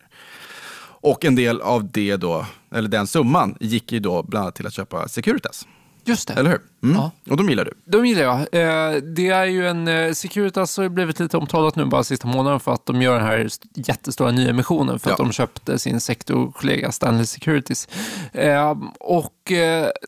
Och 1.03 1.25
en 1.25 1.35
del 1.35 1.61
av 1.61 1.91
det 1.93 2.17
då, 2.17 2.47
eller 2.75 2.89
den 2.89 3.07
summan, 3.07 3.57
gick 3.61 3.93
ju 3.93 4.01
då 4.01 4.23
bland 4.23 4.43
annat 4.43 4.55
till 4.55 4.67
att 4.67 4.75
köpa 4.75 5.09
Securitas. 5.09 5.67
Just 6.05 6.29
det. 6.29 6.35
Eller 6.35 6.51
hur? 6.51 6.61
Mm. 6.83 6.97
Ja. 6.97 7.11
Och 7.31 7.37
de 7.37 7.49
gillar 7.49 7.65
du? 7.65 7.73
De 7.85 8.07
gillar 8.07 8.23
jag. 8.23 8.39
Eh, 8.39 9.03
det 9.03 9.29
är 9.29 9.45
ju 9.45 9.69
en, 9.69 9.89
eh, 9.89 10.13
Securitas 10.13 10.77
har 10.77 10.89
blivit 10.89 11.21
lite 11.21 11.37
omtalat 11.37 11.77
nu 11.77 11.85
bara 11.85 12.05
sista 12.05 12.29
månaden 12.29 12.61
för 12.61 12.73
att 12.73 12.87
de 12.87 13.03
gör 13.03 13.19
den 13.19 13.27
här 13.27 13.49
jättestora 13.75 14.31
nyemissionen 14.31 14.99
för 14.99 15.11
ja. 15.11 15.15
att 15.15 15.19
de 15.19 15.33
köpte 15.33 15.79
sin 15.79 16.01
sektorkollega 16.01 16.93
Stanley 16.93 17.27
Securities. 17.27 17.89
Eh, 18.33 18.75
och 19.01 19.33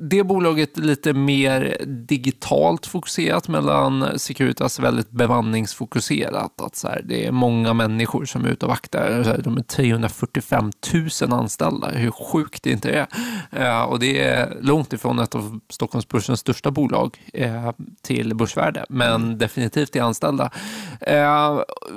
det 0.01 0.25
bolaget 0.25 0.79
är 0.79 0.83
lite 0.83 1.13
mer 1.13 1.77
digitalt 1.87 2.87
fokuserat 2.87 3.49
medan 3.49 4.19
Securitas 4.19 4.79
väldigt 4.79 5.11
bemanningsfokuserat. 5.11 6.61
Att 6.61 6.77
så 6.77 6.89
här, 6.89 7.03
det 7.05 7.27
är 7.27 7.33
många 7.33 7.73
människor 7.73 8.25
som 8.25 8.45
är 8.45 8.49
ute 8.49 8.67
och 8.67 8.71
vaktar. 8.71 9.41
De 9.45 9.57
är 9.57 9.63
345 9.63 10.73
000 11.23 11.33
anställda. 11.33 11.91
Hur 11.91 12.11
sjukt 12.11 12.63
det 12.63 12.71
inte 12.71 13.07
är. 13.51 13.87
Och 13.87 13.99
det 13.99 14.23
är 14.23 14.59
långt 14.61 14.93
ifrån 14.93 15.19
ett 15.19 15.35
av 15.35 15.61
Stockholmsbörsens 15.85 16.41
största 16.41 16.71
bolag 16.71 17.19
eh, 17.33 17.71
till 18.03 18.35
börsvärde, 18.35 18.87
men 18.89 19.23
mm. 19.23 19.39
definitivt 19.39 19.97
i 19.97 20.01
anställda. 20.01 20.51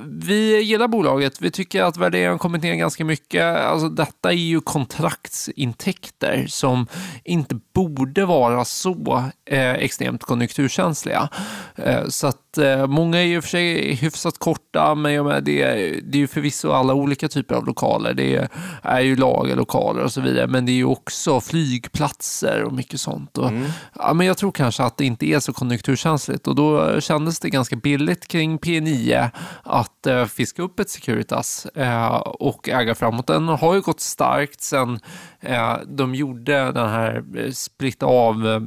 Vi 0.06 0.60
gillar 0.60 0.88
bolaget. 0.88 1.40
Vi 1.40 1.50
tycker 1.50 1.82
att 1.82 1.96
värderingen 1.96 2.38
kommit 2.38 2.62
ner 2.62 2.74
ganska 2.74 3.04
mycket. 3.04 3.56
Alltså, 3.56 3.88
detta 3.88 4.32
är 4.32 4.36
ju 4.36 4.60
kontraktsintäkter 4.60 6.46
som 6.48 6.86
inte 7.24 7.60
borde 7.74 8.24
vara 8.24 8.64
så 8.64 9.24
eh, 9.44 9.72
extremt 9.72 10.22
konjunkturkänsliga. 10.22 11.28
Eh, 11.76 12.08
så 12.08 12.26
att 12.26 12.36
eh, 12.36 12.47
många 12.88 13.18
är 13.18 13.26
ju 13.26 13.42
för 13.42 13.48
sig 13.48 13.94
hyfsat 13.94 14.38
korta, 14.38 14.94
men 14.94 15.12
jag 15.12 15.26
menar, 15.26 15.40
det, 15.40 15.62
är, 15.62 16.00
det 16.02 16.18
är 16.18 16.20
ju 16.20 16.26
förvisso 16.26 16.70
alla 16.70 16.94
olika 16.94 17.28
typer 17.28 17.54
av 17.54 17.66
lokaler. 17.66 18.14
Det 18.14 18.36
är, 18.36 18.48
är 18.82 19.00
ju 19.00 19.16
lagerlokaler 19.16 20.02
och 20.02 20.12
så 20.12 20.20
vidare, 20.20 20.46
men 20.46 20.66
det 20.66 20.72
är 20.72 20.76
ju 20.76 20.84
också 20.84 21.40
flygplatser 21.40 22.62
och 22.62 22.72
mycket 22.72 23.00
sånt. 23.00 23.38
Och, 23.38 23.48
mm. 23.48 23.70
ja, 23.94 24.12
men 24.14 24.26
jag 24.26 24.36
tror 24.36 24.52
kanske 24.52 24.82
att 24.82 24.96
det 24.96 25.04
inte 25.04 25.26
är 25.26 25.40
så 25.40 25.52
konjunkturkänsligt 25.52 26.46
och 26.46 26.54
då 26.54 27.00
kändes 27.00 27.40
det 27.40 27.50
ganska 27.50 27.76
billigt 27.76 28.28
kring 28.28 28.58
P9 28.58 29.30
att 29.62 30.06
eh, 30.06 30.24
fiska 30.24 30.62
upp 30.62 30.80
ett 30.80 30.90
Securitas 30.90 31.66
eh, 31.66 32.14
och 32.16 32.68
äga 32.68 32.94
framåt. 32.94 33.26
Den 33.26 33.48
har 33.48 33.74
ju 33.74 33.80
gått 33.80 34.00
starkt 34.00 34.60
sen 34.60 35.00
eh, 35.40 35.76
de 35.86 36.14
gjorde 36.14 36.72
den 36.72 36.88
här 36.88 37.24
eh, 37.36 37.50
splitta 37.50 38.06
av 38.06 38.46
eh, 38.46 38.60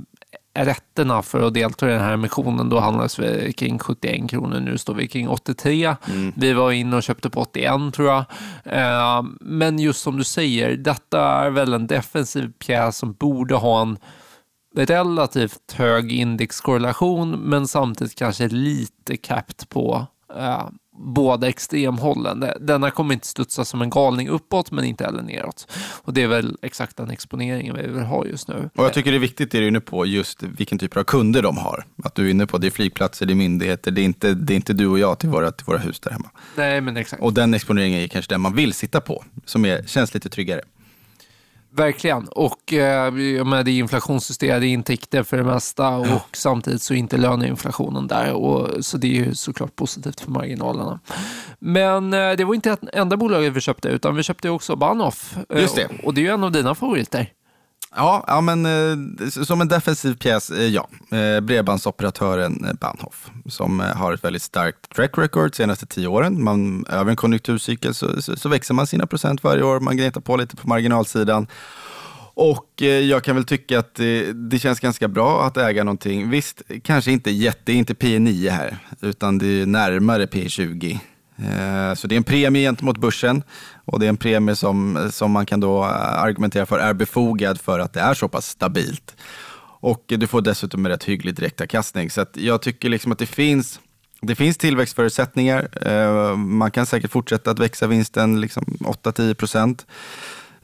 rätterna 0.53 1.21
för 1.21 1.47
att 1.47 1.53
delta 1.53 1.89
i 1.89 1.91
den 1.91 2.01
här 2.01 2.13
emissionen, 2.13 2.69
då 2.69 2.79
handlades 2.79 3.19
vi 3.19 3.53
kring 3.53 3.79
71 3.79 4.29
kronor. 4.29 4.59
Nu 4.59 4.77
står 4.77 4.93
vi 4.93 5.07
kring 5.07 5.29
83. 5.29 5.95
Mm. 6.07 6.33
Vi 6.35 6.53
var 6.53 6.71
inne 6.71 6.95
och 6.95 7.03
köpte 7.03 7.29
på 7.29 7.41
81 7.41 7.93
tror 7.93 8.07
jag. 8.07 8.25
Men 9.41 9.79
just 9.79 10.01
som 10.01 10.17
du 10.17 10.23
säger, 10.23 10.77
detta 10.77 11.21
är 11.21 11.49
väl 11.49 11.73
en 11.73 11.87
defensiv 11.87 12.51
pjäs 12.59 12.97
som 12.97 13.13
borde 13.13 13.55
ha 13.55 13.81
en 13.81 13.97
relativt 14.75 15.71
hög 15.73 16.11
indexkorrelation, 16.11 17.31
men 17.31 17.67
samtidigt 17.67 18.15
kanske 18.15 18.47
lite 18.47 19.17
capped 19.17 19.69
på 19.69 20.07
båda 21.01 21.47
extremhållen. 21.47 22.45
Denna 22.59 22.91
kommer 22.91 23.13
inte 23.13 23.27
studsa 23.27 23.65
som 23.65 23.81
en 23.81 23.89
galning 23.89 24.29
uppåt, 24.29 24.71
men 24.71 24.85
inte 24.85 25.03
heller 25.03 25.21
neråt. 25.21 25.67
Och 26.03 26.13
det 26.13 26.23
är 26.23 26.27
väl 26.27 26.57
exakt 26.61 26.97
den 26.97 27.09
exponeringen 27.09 27.75
vi 27.75 27.87
vill 27.87 28.03
ha 28.03 28.25
just 28.25 28.47
nu. 28.47 28.69
Och 28.75 28.85
jag 28.85 28.93
tycker 28.93 29.11
det 29.11 29.17
är 29.17 29.19
viktigt 29.19 29.51
det 29.51 29.57
du 29.57 29.63
är 29.63 29.67
inne 29.67 29.79
på, 29.79 30.05
just 30.05 30.43
vilken 30.43 30.77
typ 30.77 30.97
av 30.97 31.03
kunder 31.03 31.41
de 31.41 31.57
har. 31.57 31.85
Att 32.03 32.15
du 32.15 32.25
är 32.25 32.31
inne 32.31 32.47
på, 32.47 32.57
det 32.57 32.67
är 32.67 32.71
flygplatser, 32.71 33.25
det 33.25 33.33
är 33.33 33.35
myndigheter, 33.35 33.91
det 33.91 34.01
är 34.01 34.05
inte, 34.05 34.33
det 34.33 34.53
är 34.53 34.55
inte 34.55 34.73
du 34.73 34.87
och 34.87 34.99
jag 34.99 35.19
till 35.19 35.29
våra, 35.29 35.51
till 35.51 35.65
våra 35.65 35.77
hus 35.77 35.99
där 35.99 36.11
hemma. 36.11 36.29
Nej, 36.55 36.81
men 36.81 36.97
exakt. 36.97 37.23
Och 37.23 37.33
den 37.33 37.53
exponeringen 37.53 38.01
är 38.01 38.07
kanske 38.07 38.33
den 38.33 38.41
man 38.41 38.55
vill 38.55 38.73
sitta 38.73 39.01
på, 39.01 39.23
som 39.45 39.65
är, 39.65 39.83
känns 39.83 40.13
lite 40.13 40.29
tryggare. 40.29 40.61
Verkligen. 41.73 42.27
Och 42.27 42.73
eh, 42.73 43.11
med 43.45 43.65
det 43.65 43.71
är 43.71 43.79
inflationsjusterade 43.79 44.67
intäkter 44.67 45.23
för 45.23 45.37
det 45.37 45.43
mesta 45.43 45.89
och 45.89 46.07
ja. 46.07 46.21
samtidigt 46.33 46.81
så 46.81 46.93
är 46.93 46.97
inte 46.97 47.17
löneinflationen 47.17 48.07
där. 48.07 48.33
Och, 48.33 48.85
så 48.85 48.97
det 48.97 49.07
är 49.07 49.25
ju 49.25 49.35
såklart 49.35 49.75
positivt 49.75 50.19
för 50.19 50.31
marginalerna. 50.31 50.99
Men 51.59 52.13
eh, 52.13 52.31
det 52.31 52.43
var 52.43 52.55
inte 52.55 52.71
ett 52.71 52.83
enda 52.93 53.17
bolaget 53.17 53.53
vi 53.53 53.61
köpte 53.61 53.89
utan 53.89 54.15
vi 54.15 54.23
köpte 54.23 54.49
också 54.49 54.75
Bahnhof. 54.75 55.37
Just 55.55 55.75
det. 55.75 55.85
Och, 55.85 56.05
och 56.05 56.13
det 56.13 56.21
är 56.21 56.23
ju 56.23 56.31
en 56.31 56.43
av 56.43 56.51
dina 56.51 56.75
favoriter. 56.75 57.29
Ja, 57.95 58.23
ja 58.27 58.41
men 58.41 58.65
eh, 58.65 59.27
som 59.29 59.61
en 59.61 59.67
defensiv 59.67 60.15
pjäs, 60.15 60.49
eh, 60.51 60.67
ja. 60.67 60.89
Eh, 61.17 61.39
bredbandsoperatören 61.39 62.65
eh, 62.65 62.73
Bahnhof 62.73 63.31
som 63.45 63.79
eh, 63.79 63.85
har 63.85 64.13
ett 64.13 64.23
väldigt 64.23 64.41
starkt 64.41 64.95
track 64.95 65.17
record 65.17 65.51
de 65.51 65.55
senaste 65.55 65.85
tio 65.85 66.07
åren. 66.07 66.43
Man, 66.43 66.85
över 66.85 67.09
en 67.09 67.15
konjunkturcykel 67.15 67.93
så, 67.93 68.21
så, 68.21 68.35
så, 68.35 68.49
växer 68.49 68.73
man 68.73 68.87
sina 68.87 69.07
procent 69.07 69.43
varje 69.43 69.63
år, 69.63 69.79
man 69.79 69.97
gnetar 69.97 70.21
på 70.21 70.37
lite 70.37 70.55
på 70.55 70.67
marginalsidan. 70.67 71.47
Och 72.33 72.81
eh, 72.81 72.87
jag 72.87 73.23
kan 73.23 73.35
väl 73.35 73.45
tycka 73.45 73.79
att 73.79 73.95
det 74.33 74.59
känns 74.61 74.79
ganska 74.79 75.07
bra 75.07 75.43
att 75.45 75.57
äga 75.57 75.83
någonting. 75.83 76.29
Visst, 76.29 76.61
kanske 76.83 77.11
inte 77.11 77.31
jätte, 77.31 77.73
inte 77.73 77.93
P9 77.93 78.49
här, 78.49 78.77
utan 79.01 79.37
det 79.37 79.61
är 79.61 79.65
närmare 79.65 80.25
P20. 80.25 80.99
Eh, 81.41 81.93
så 81.93 82.07
det 82.07 82.15
är 82.15 82.17
en 82.17 82.23
premie 82.23 82.61
gentemot 82.61 82.97
börsen 82.97 83.43
och 83.85 83.99
det 83.99 84.05
är 84.05 84.09
en 84.09 84.17
premie 84.17 84.55
som, 84.55 85.09
som 85.11 85.31
man 85.31 85.45
kan 85.45 85.59
då 85.59 85.83
eh, 85.83 86.21
argumentera 86.21 86.65
för 86.65 86.79
är 86.79 86.93
befogad 86.93 87.61
för 87.61 87.79
att 87.79 87.93
det 87.93 87.99
är 87.99 88.13
så 88.13 88.27
pass 88.27 88.47
stabilt. 88.47 89.15
Och 89.81 90.03
du 90.07 90.27
får 90.27 90.41
dessutom 90.41 90.85
en 90.85 90.91
rätt 90.91 91.03
hygglig 91.03 91.35
direktavkastning. 91.35 92.09
Så 92.09 92.25
jag 92.33 92.61
tycker 92.61 92.89
liksom 92.89 93.11
att 93.11 93.19
det 93.19 93.25
finns, 93.25 93.79
det 94.21 94.35
finns 94.35 94.57
tillväxtförutsättningar. 94.57 95.87
Eh, 95.87 96.35
man 96.35 96.71
kan 96.71 96.85
säkert 96.85 97.11
fortsätta 97.11 97.51
att 97.51 97.59
växa 97.59 97.87
vinsten 97.87 98.41
liksom 98.41 98.63
8-10 98.79 99.33
procent. 99.33 99.85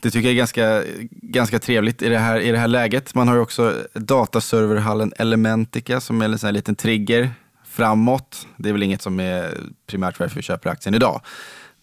Det 0.02 0.12
tycker 0.12 0.28
jag 0.28 0.34
är 0.34 0.38
ganska, 0.38 0.84
ganska 1.12 1.60
trevligt 1.60 2.02
i 2.02 2.10
det, 2.10 2.18
här, 2.18 2.40
i 2.40 2.52
det 2.52 2.58
här 2.58 2.68
läget. 2.68 3.16
Man 3.16 3.28
har 3.28 3.36
ju 3.36 3.42
också 3.42 3.74
dataserverhallen 3.94 5.14
Elementica 5.18 6.00
som 6.00 6.22
är 6.22 6.26
en 6.26 6.40
sån 6.40 6.48
här 6.48 6.54
liten 6.54 6.76
trigger 6.76 7.32
framåt. 7.78 8.48
Det 8.58 8.70
är 8.70 8.74
väl 8.74 8.84
inget 8.84 9.02
som 9.02 9.20
är 9.20 9.58
primärt 9.88 10.20
varför 10.20 10.36
vi 10.36 10.42
köper 10.42 10.70
aktien 10.70 10.96
idag. 10.96 11.22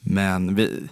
Men 0.00 0.54
vi, 0.54 0.88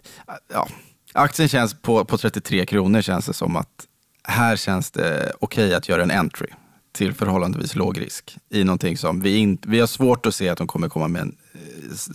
ja, 0.52 0.68
aktien 1.12 1.48
känns 1.48 1.74
på, 1.74 2.04
på 2.04 2.18
33 2.18 2.66
kronor 2.66 3.02
känns 3.02 3.26
det 3.26 3.32
som 3.32 3.56
att 3.56 3.86
här 4.24 4.56
känns 4.56 4.90
det 4.90 5.32
okej 5.40 5.64
okay 5.64 5.74
att 5.74 5.88
göra 5.88 6.02
en 6.02 6.10
entry 6.10 6.46
till 6.92 7.14
förhållandevis 7.14 7.74
låg 7.74 8.00
risk 8.00 8.36
i 8.50 8.64
någonting 8.64 8.96
som 8.96 9.20
vi, 9.20 9.36
in, 9.36 9.58
vi 9.66 9.80
har 9.80 9.86
svårt 9.86 10.26
att 10.26 10.34
se 10.34 10.48
att 10.48 10.58
de 10.58 10.66
kommer 10.66 10.88
komma 10.88 11.08
med 11.08 11.22
en 11.22 11.36
eh, 11.54 11.60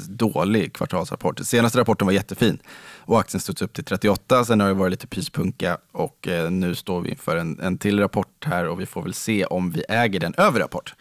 dålig 0.09 0.73
kvartalsrapport. 0.73 1.39
Senaste 1.39 1.79
rapporten 1.79 2.07
var 2.07 2.13
jättefin 2.13 2.59
och 3.05 3.19
aktien 3.19 3.41
studsade 3.41 3.65
upp 3.65 3.73
till 3.73 3.83
38. 3.83 4.45
Sen 4.45 4.59
har 4.59 4.67
det 4.67 4.73
varit 4.73 4.91
lite 4.91 5.07
pyspunka 5.07 5.77
och 5.91 6.27
eh, 6.27 6.51
nu 6.51 6.75
står 6.75 7.01
vi 7.01 7.09
inför 7.09 7.37
en, 7.37 7.59
en 7.59 7.77
till 7.77 7.99
rapport 7.99 8.45
här 8.45 8.67
och 8.67 8.81
vi 8.81 8.85
får 8.85 9.03
väl 9.03 9.13
se 9.13 9.45
om 9.45 9.71
vi 9.71 9.83
äger 9.89 10.19
den 10.19 10.33
över 10.37 10.59
rapport. 10.59 10.95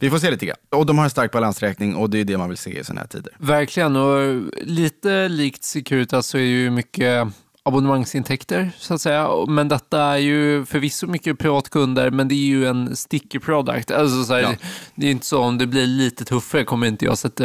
Vi 0.00 0.10
får 0.10 0.18
se 0.18 0.30
lite 0.30 0.46
grann. 0.46 0.56
Och 0.70 0.86
de 0.86 0.98
har 0.98 1.04
en 1.04 1.10
stark 1.10 1.32
balansräkning 1.32 1.94
och 1.94 2.10
det 2.10 2.18
är 2.18 2.24
det 2.24 2.38
man 2.38 2.48
vill 2.48 2.58
se 2.58 2.78
i 2.78 2.84
sådana 2.84 3.00
här 3.00 3.08
tider. 3.08 3.32
Verkligen, 3.38 3.96
och 3.96 4.42
lite 4.62 5.28
likt 5.28 5.64
Securitas 5.64 6.26
så 6.26 6.38
är 6.38 6.42
ju 6.42 6.70
mycket 6.70 7.28
abonnemangsintäkter 7.68 8.70
så 8.78 8.94
att 8.94 9.00
säga. 9.00 9.28
Men 9.48 9.68
detta 9.68 10.00
är 10.00 10.16
ju 10.16 10.64
förvisso 10.64 11.06
mycket 11.06 11.38
privatkunder, 11.38 12.10
men 12.10 12.28
det 12.28 12.34
är 12.34 12.46
ju 12.46 12.66
en 12.66 12.96
sticky 12.96 13.38
product. 13.38 13.90
Alltså, 13.90 14.24
så 14.24 14.34
här, 14.34 14.40
ja. 14.40 14.54
Det 14.94 15.06
är 15.06 15.10
inte 15.10 15.26
så 15.26 15.38
om 15.38 15.58
det 15.58 15.66
blir 15.66 15.86
lite 15.86 16.24
tuffare 16.24 16.64
kommer 16.64 16.86
inte 16.86 17.04
jag 17.04 17.18
sätta, 17.18 17.44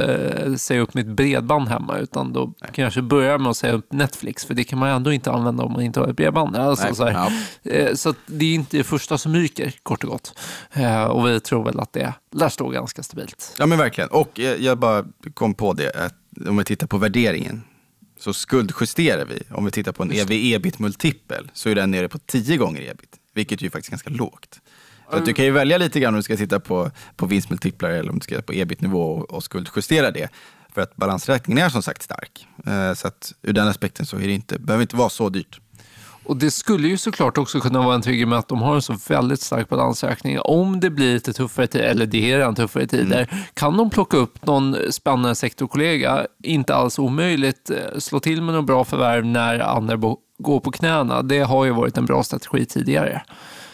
säga 0.57 0.81
upp 0.81 0.93
mitt 0.93 1.07
bredband 1.07 1.67
hemma, 1.67 1.97
utan 1.97 2.33
då 2.33 2.53
Nej. 2.61 2.69
kanske 2.73 3.01
börja 3.01 3.37
med 3.37 3.49
att 3.49 3.57
säga 3.57 3.73
upp 3.73 3.93
Netflix, 3.93 4.45
för 4.45 4.53
det 4.53 4.63
kan 4.63 4.79
man 4.79 4.89
ändå 4.89 5.11
inte 5.13 5.31
använda 5.31 5.63
om 5.63 5.71
man 5.71 5.81
inte 5.81 5.99
har 5.99 6.07
ett 6.07 6.15
bredband. 6.15 6.55
Alltså, 6.55 6.95
så, 6.95 7.03
ja. 7.03 7.31
Eh, 7.71 7.93
så 7.93 8.13
det 8.25 8.45
är 8.45 8.53
inte 8.53 8.77
det 8.77 8.83
första 8.83 9.17
som 9.17 9.35
ryker, 9.35 9.73
kort 9.83 10.03
och 10.03 10.09
gott. 10.09 10.39
Eh, 10.73 11.03
och 11.03 11.27
vi 11.27 11.39
tror 11.39 11.63
väl 11.63 11.79
att 11.79 11.93
det 11.93 12.13
lär 12.31 12.49
stå 12.49 12.69
ganska 12.69 13.03
stabilt. 13.03 13.55
Ja 13.59 13.65
men 13.65 13.77
verkligen, 13.77 14.09
och 14.09 14.39
jag 14.39 14.77
bara 14.77 15.05
kom 15.33 15.53
på 15.53 15.73
det, 15.73 16.05
att 16.05 16.15
om 16.47 16.57
vi 16.57 16.63
tittar 16.63 16.87
på 16.87 16.97
värderingen 16.97 17.61
så 18.23 18.33
skuldjusterar 18.33 19.25
vi. 19.25 19.43
Om 19.51 19.65
vi 19.65 19.71
tittar 19.71 19.91
på 19.91 20.03
en 20.03 20.11
ev-ebit-multipel 20.11 21.51
så 21.53 21.69
är 21.69 21.75
den 21.75 21.91
nere 21.91 22.09
på 22.09 22.19
10 22.19 22.57
gånger 22.57 22.81
ebit, 22.81 23.15
vilket 23.33 23.61
ju 23.61 23.69
faktiskt 23.69 23.89
är 23.89 23.91
ganska 23.91 24.09
lågt. 24.09 24.61
Så 25.11 25.19
du 25.19 25.33
kan 25.33 25.45
ju 25.45 25.51
välja 25.51 25.77
lite 25.77 25.99
grann 25.99 26.13
om 26.13 26.19
du 26.19 26.23
ska 26.23 26.37
titta 26.37 26.59
på, 26.59 26.91
på 27.15 27.25
vinstmultiplar 27.25 27.89
eller 27.89 28.09
om 28.09 28.19
du 28.19 28.23
ska 28.23 28.35
titta 28.35 28.45
på 28.45 28.53
ebit-nivå 28.53 29.03
och, 29.03 29.33
och 29.33 29.43
skuldjustera 29.43 30.11
det. 30.11 30.29
För 30.73 30.81
att 30.81 30.95
balansräkningen 30.95 31.65
är 31.65 31.69
som 31.69 31.83
sagt 31.83 32.01
stark. 32.01 32.47
Eh, 32.65 32.93
så 32.93 33.07
att 33.07 33.33
ur 33.41 33.53
den 33.53 33.67
aspekten 33.67 34.05
så 34.05 34.17
är 34.17 34.27
det 34.27 34.33
inte, 34.33 34.59
behöver 34.59 34.81
inte 34.81 34.95
vara 34.95 35.09
så 35.09 35.29
dyrt. 35.29 35.59
Och 36.25 36.37
Det 36.37 36.51
skulle 36.51 36.87
ju 36.87 36.97
såklart 36.97 37.37
också 37.37 37.59
kunna 37.59 37.81
vara 37.81 37.95
en 37.95 38.01
trigger 38.01 38.25
med 38.25 38.39
att 38.39 38.47
de 38.47 38.61
har 38.61 38.75
en 38.75 38.81
så 38.81 38.95
väldigt 39.07 39.41
stark 39.41 39.69
balansräkning. 39.69 40.39
Om 40.39 40.79
det 40.79 40.89
blir 40.89 41.13
lite 41.13 41.33
tuffare 41.33 41.67
tider, 41.67 41.85
eller 41.85 42.05
det 42.05 42.31
är 42.31 42.37
redan 42.37 42.55
tuffare 42.55 42.87
tider, 42.87 43.27
mm. 43.31 43.43
kan 43.53 43.77
de 43.77 43.89
plocka 43.89 44.17
upp 44.17 44.45
någon 44.45 44.77
spännande 44.91 45.35
sektorkollega, 45.35 46.27
inte 46.43 46.75
alls 46.75 46.99
omöjligt, 46.99 47.69
eh, 47.69 47.99
slå 47.99 48.19
till 48.19 48.41
med 48.41 48.55
något 48.55 48.65
bra 48.65 48.83
förvärv 48.83 49.25
när 49.25 49.59
andra 49.59 49.95
går 50.37 50.59
på 50.59 50.71
knäna. 50.71 51.21
Det 51.21 51.39
har 51.39 51.65
ju 51.65 51.71
varit 51.71 51.97
en 51.97 52.05
bra 52.05 52.23
strategi 52.23 52.65
tidigare. 52.65 53.21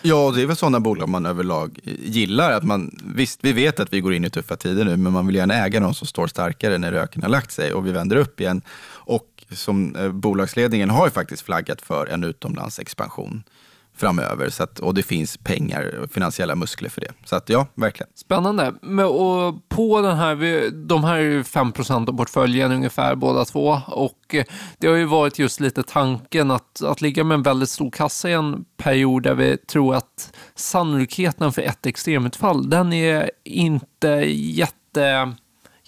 Ja, 0.02 0.32
det 0.36 0.42
är 0.42 0.46
väl 0.46 0.56
sådana 0.56 0.80
bolag 0.80 1.10
man 1.10 1.26
överlag 1.26 1.80
gillar. 2.04 2.52
Att 2.52 2.64
man, 2.64 3.00
visst, 3.16 3.40
vi 3.44 3.54
vet 3.54 3.80
att 3.80 3.94
vi 3.94 4.02
går 4.02 4.14
in 4.14 4.26
i 4.26 4.30
tuffa 4.30 4.56
tider 4.56 4.86
nu, 4.86 4.98
men 4.98 5.14
man 5.14 5.28
vill 5.28 5.36
gärna 5.36 5.54
äga 5.54 5.80
någon 5.80 5.94
som 5.94 6.08
står 6.08 6.28
starkare 6.28 6.78
när 6.78 6.92
röken 6.92 7.22
har 7.22 7.30
lagt 7.30 7.52
sig 7.52 7.74
och 7.74 7.88
vi 7.88 7.92
vänder 7.92 8.16
upp 8.16 8.42
igen. 8.42 8.62
Och 8.92 9.39
som 9.52 9.96
eh, 9.96 10.12
bolagsledningen 10.12 10.90
har 10.90 11.06
ju 11.06 11.12
faktiskt 11.12 11.42
flaggat 11.42 11.82
för 11.82 12.08
en 12.08 12.24
utomlandsexpansion 12.24 13.44
framöver. 14.00 14.50
Så 14.50 14.64
att, 14.64 14.80
och 14.80 14.94
det 14.94 15.04
finns 15.04 15.38
pengar, 15.38 16.08
finansiella 16.12 16.56
muskler 16.56 16.90
för 16.90 17.02
det. 17.02 17.12
Så 17.26 17.36
att 17.36 17.50
ja, 17.50 17.68
verkligen. 17.76 18.10
Spännande. 18.16 18.74
Men, 18.82 19.06
och 19.06 19.70
på 19.70 20.02
den 20.02 20.18
här, 20.18 20.72
de 20.72 21.04
här 21.04 21.16
är 21.16 21.22
ju 21.22 21.44
5 21.44 21.74
av 21.90 22.18
portföljen 22.18 22.72
ungefär 22.72 23.16
båda 23.16 23.46
två. 23.46 23.82
Och 23.88 24.36
eh, 24.36 24.46
det 24.78 24.88
har 24.88 24.96
ju 24.96 25.06
varit 25.06 25.40
just 25.40 25.60
lite 25.60 25.84
tanken 25.84 26.52
att, 26.52 26.84
att 26.84 27.02
ligga 27.02 27.24
med 27.24 27.36
en 27.36 27.44
väldigt 27.44 27.70
stor 27.70 27.92
kassa 27.92 28.30
i 28.30 28.34
en 28.34 28.66
period 28.78 29.24
där 29.24 29.36
vi 29.36 29.58
tror 29.58 29.96
att 29.96 30.34
sannolikheten 30.56 31.52
för 31.52 31.62
ett 31.62 31.86
extremutfall, 31.86 32.70
den 32.70 32.94
är 32.94 33.32
inte 33.44 34.08
jätte 34.34 35.34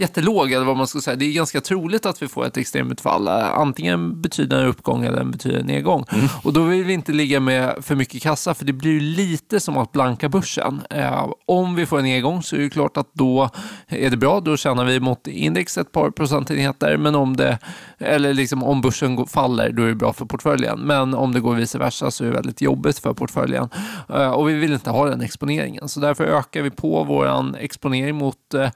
jättelåg, 0.01 0.51
eller 0.51 0.65
vad 0.65 0.77
man 0.77 0.87
ska 0.87 1.01
säga. 1.01 1.15
Det 1.15 1.25
är 1.25 1.33
ganska 1.33 1.61
troligt 1.61 2.05
att 2.05 2.21
vi 2.21 2.27
får 2.27 2.45
ett 2.45 2.57
extremutfall. 2.57 3.27
Antingen 3.27 4.21
betyder 4.21 4.59
en 4.59 4.67
uppgång 4.67 5.05
eller 5.05 5.21
en 5.21 5.31
betyder 5.31 5.59
en 5.59 5.65
nedgång. 5.65 6.05
Mm. 6.11 6.25
Och 6.43 6.53
då 6.53 6.63
vill 6.63 6.83
vi 6.83 6.93
inte 6.93 7.11
ligga 7.11 7.39
med 7.39 7.75
för 7.81 7.95
mycket 7.95 8.21
kassa, 8.21 8.53
för 8.53 8.65
det 8.65 8.73
blir 8.73 8.99
lite 8.99 9.59
som 9.59 9.77
att 9.77 9.91
blanka 9.91 10.29
börsen. 10.29 10.81
Eh, 10.89 11.27
om 11.45 11.75
vi 11.75 11.85
får 11.85 11.97
en 11.97 12.03
nedgång 12.03 12.43
så 12.43 12.55
är 12.55 12.59
det 12.59 12.69
klart 12.69 12.97
att 12.97 13.13
då 13.13 13.49
är 13.87 14.09
det 14.09 14.17
bra. 14.17 14.39
Då 14.39 14.57
tjänar 14.57 14.85
vi 14.85 14.99
mot 14.99 15.27
index 15.27 15.77
ett 15.77 15.91
par 15.91 16.11
procentenheter. 16.11 16.97
Men 16.97 17.15
om 17.15 17.37
det, 17.37 17.59
eller 17.99 18.33
liksom 18.33 18.63
om 18.63 18.81
börsen 18.81 19.25
faller, 19.27 19.71
då 19.71 19.83
är 19.83 19.87
det 19.87 19.95
bra 19.95 20.13
för 20.13 20.25
portföljen. 20.25 20.79
Men 20.79 21.13
om 21.13 21.33
det 21.33 21.39
går 21.39 21.55
vice 21.55 21.77
versa 21.77 22.11
så 22.11 22.23
är 22.23 22.27
det 22.27 22.33
väldigt 22.33 22.61
jobbigt 22.61 22.99
för 22.99 23.13
portföljen. 23.13 23.69
Eh, 24.09 24.31
och 24.31 24.49
vi 24.49 24.53
vill 24.53 24.73
inte 24.73 24.89
ha 24.89 25.05
den 25.05 25.21
exponeringen. 25.21 25.89
Så 25.89 25.99
därför 25.99 26.23
ökar 26.23 26.61
vi 26.61 26.69
på 26.69 27.03
vår 27.03 27.55
exponering 27.57 28.15
mot 28.15 28.53
eh, 28.53 28.69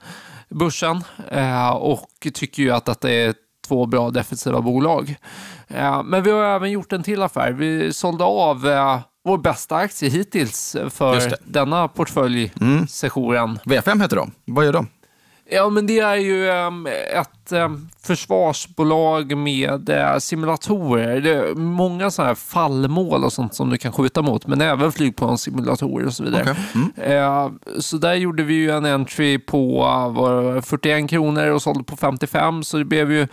börsen 0.50 1.04
eh, 1.30 1.70
och 1.70 2.08
tycker 2.34 2.62
ju 2.62 2.70
att 2.70 2.84
detta 2.84 3.10
är 3.10 3.34
två 3.68 3.86
bra 3.86 4.10
defensiva 4.10 4.60
bolag. 4.60 5.16
Eh, 5.68 6.02
men 6.02 6.22
vi 6.22 6.30
har 6.30 6.44
även 6.44 6.70
gjort 6.70 6.92
en 6.92 7.02
till 7.02 7.22
affär. 7.22 7.52
Vi 7.52 7.92
sålde 7.92 8.24
av 8.24 8.68
eh, 8.68 9.00
vår 9.24 9.38
bästa 9.38 9.76
aktie 9.76 10.08
hittills 10.08 10.76
för 10.90 11.34
denna 11.44 11.88
portföljsessionen. 11.88 13.44
Mm. 13.44 13.56
V5 13.64 14.02
heter 14.02 14.16
de. 14.16 14.32
Vad 14.44 14.64
gör 14.64 14.72
de? 14.72 14.88
Ja, 15.48 15.68
men 15.68 15.86
det 15.86 15.98
är 15.98 16.16
ju 16.16 16.48
um, 16.50 16.86
ett 17.12 17.52
um, 17.52 17.88
försvarsbolag 18.02 19.36
med 19.36 19.90
uh, 19.90 20.18
simulatorer. 20.18 21.54
Många 21.54 22.10
sådana 22.10 22.28
här 22.28 22.34
fallmål 22.34 23.24
och 23.24 23.32
sånt 23.32 23.54
som 23.54 23.70
du 23.70 23.78
kan 23.78 23.92
skjuta 23.92 24.22
mot, 24.22 24.46
men 24.46 24.60
även 24.60 24.92
flygplanssimulatorer 24.92 26.06
och 26.06 26.14
så 26.14 26.24
vidare. 26.24 26.42
Okay. 26.42 26.54
Mm. 26.74 27.22
Uh, 27.22 27.52
så 27.80 27.96
där 27.96 28.14
gjorde 28.14 28.42
vi 28.42 28.54
ju 28.54 28.70
en 28.70 28.84
entry 28.84 29.38
på 29.38 29.84
uh, 30.56 30.60
41 30.60 31.10
kronor 31.10 31.50
och 31.50 31.62
sålde 31.62 31.84
på 31.84 31.96
55, 31.96 32.64
så 32.64 32.76
det 32.78 32.84
blev 32.84 33.12
ju 33.12 33.28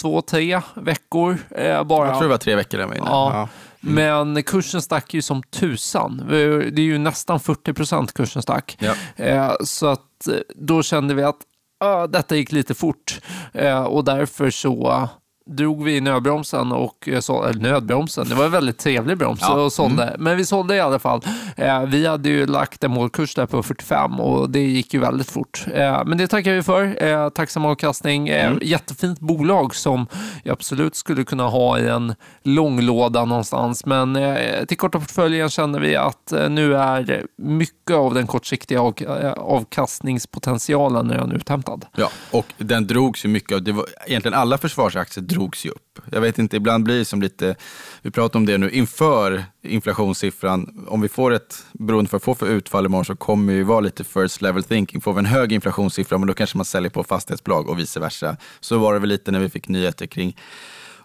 två, 0.00 0.20
tre 0.22 0.60
veckor 0.74 1.38
bara. 1.84 2.06
Jag 2.06 2.18
tror 2.18 2.22
det 2.22 2.28
var 2.28 2.38
tre 2.38 2.54
veckor 2.54 2.78
där 2.78 2.84
inne. 2.84 2.96
Ja. 2.96 3.32
ja. 3.34 3.48
Mm. 3.82 3.94
Men 4.32 4.42
kursen 4.42 4.82
stack 4.82 5.14
ju 5.14 5.22
som 5.22 5.42
tusan. 5.42 6.24
Det 6.28 6.36
är 6.36 6.80
ju 6.80 6.98
nästan 6.98 7.40
40 7.40 7.72
procent 7.72 8.14
kursen 8.14 8.42
stack. 8.42 8.78
Ja. 9.16 9.56
Så 9.64 9.86
att 9.86 10.06
Eh, 10.28 10.40
då 10.54 10.82
kände 10.82 11.14
vi 11.14 11.22
att 11.22 11.40
ah, 11.80 12.06
detta 12.06 12.36
gick 12.36 12.52
lite 12.52 12.74
fort 12.74 13.20
eh, 13.52 13.82
och 13.82 14.04
därför 14.04 14.50
så 14.50 15.08
drog 15.56 15.84
vi 15.84 15.96
i 15.96 16.00
nödbromsen 16.00 16.72
och 16.72 17.08
eh, 17.08 17.20
så, 17.20 17.44
eller 17.44 17.60
nödbromsen, 17.60 18.28
det 18.28 18.34
var 18.34 18.44
en 18.44 18.50
väldigt 18.50 18.78
trevlig 18.78 19.18
broms 19.18 19.40
ja. 19.42 19.52
och 19.52 19.72
sålde. 19.72 20.04
Mm. 20.04 20.22
Men 20.22 20.36
vi 20.36 20.44
sålde 20.44 20.76
i 20.76 20.80
alla 20.80 20.98
fall. 20.98 21.20
Eh, 21.56 21.82
vi 21.82 22.06
hade 22.06 22.28
ju 22.28 22.46
lagt 22.46 22.84
en 22.84 22.90
målkurs 22.90 23.34
där 23.34 23.46
på 23.46 23.62
45 23.62 24.20
och 24.20 24.50
det 24.50 24.60
gick 24.60 24.94
ju 24.94 25.00
väldigt 25.00 25.30
fort. 25.30 25.64
Eh, 25.74 26.04
men 26.04 26.18
det 26.18 26.26
tackar 26.26 26.52
vi 26.52 26.62
för. 26.62 27.04
Eh, 27.04 27.28
tacksam 27.28 27.64
avkastning. 27.64 28.28
Eh, 28.28 28.46
mm. 28.46 28.58
Jättefint 28.62 29.20
bolag 29.20 29.74
som 29.74 30.06
jag 30.44 30.52
absolut 30.52 30.96
skulle 30.96 31.24
kunna 31.24 31.48
ha 31.48 31.78
i 31.78 31.88
en 31.88 32.14
långlåda 32.42 33.24
någonstans. 33.24 33.86
Men 33.86 34.16
eh, 34.16 34.64
till 34.64 34.76
korta 34.76 34.98
portföljen 35.00 35.50
känner 35.50 35.80
vi 35.80 35.96
att 35.96 36.32
nu 36.48 36.76
är 36.76 37.26
mycket 37.36 37.96
av 37.96 38.14
den 38.14 38.26
kortsiktiga 38.26 38.80
av, 38.80 38.94
avkastningspotentialen 39.36 41.10
redan 41.10 41.32
uthämtad. 41.32 41.86
Ja, 41.96 42.10
och 42.30 42.46
den 42.58 42.86
drogs 42.86 43.24
ju 43.24 43.28
mycket 43.28 43.54
av, 43.54 43.62
det 43.62 43.72
var 43.72 43.86
egentligen 44.06 44.38
alla 44.38 44.58
försvarsaktier 44.58 45.24
drogs 45.40 45.66
ju 45.66 45.70
upp. 45.70 45.98
Jag 46.12 46.20
vet 46.20 46.38
inte, 46.38 46.56
ibland 46.56 46.84
blir 46.84 46.98
det 46.98 47.04
som 47.04 47.22
lite, 47.22 47.56
vi 48.02 48.10
pratar 48.10 48.38
om 48.38 48.46
det 48.46 48.58
nu, 48.58 48.70
inför 48.70 49.44
inflationssiffran, 49.62 50.86
om 50.88 51.00
vi 51.00 51.08
får 51.08 51.32
ett, 51.32 51.64
beroende 51.72 52.10
på 52.10 52.14
vad 52.14 52.20
vi 52.20 52.24
får 52.24 52.34
för 52.34 52.46
utfall 52.46 52.86
imorgon, 52.86 53.04
så 53.04 53.16
kommer 53.16 53.54
det 53.54 53.64
vara 53.64 53.80
lite 53.80 54.04
first 54.04 54.42
level 54.42 54.64
thinking. 54.64 55.00
Får 55.00 55.12
vi 55.12 55.18
en 55.18 55.26
hög 55.26 55.52
inflationssiffra, 55.52 56.18
men 56.18 56.28
då 56.28 56.34
kanske 56.34 56.56
man 56.56 56.64
säljer 56.64 56.90
på 56.90 57.04
fastighetsbolag 57.04 57.68
och 57.68 57.78
vice 57.78 58.00
versa. 58.00 58.36
Så 58.60 58.78
var 58.78 58.92
det 58.92 58.98
väl 58.98 59.08
lite 59.08 59.30
när 59.30 59.40
vi 59.40 59.48
fick 59.48 59.68
nyheter 59.68 60.06
kring 60.06 60.36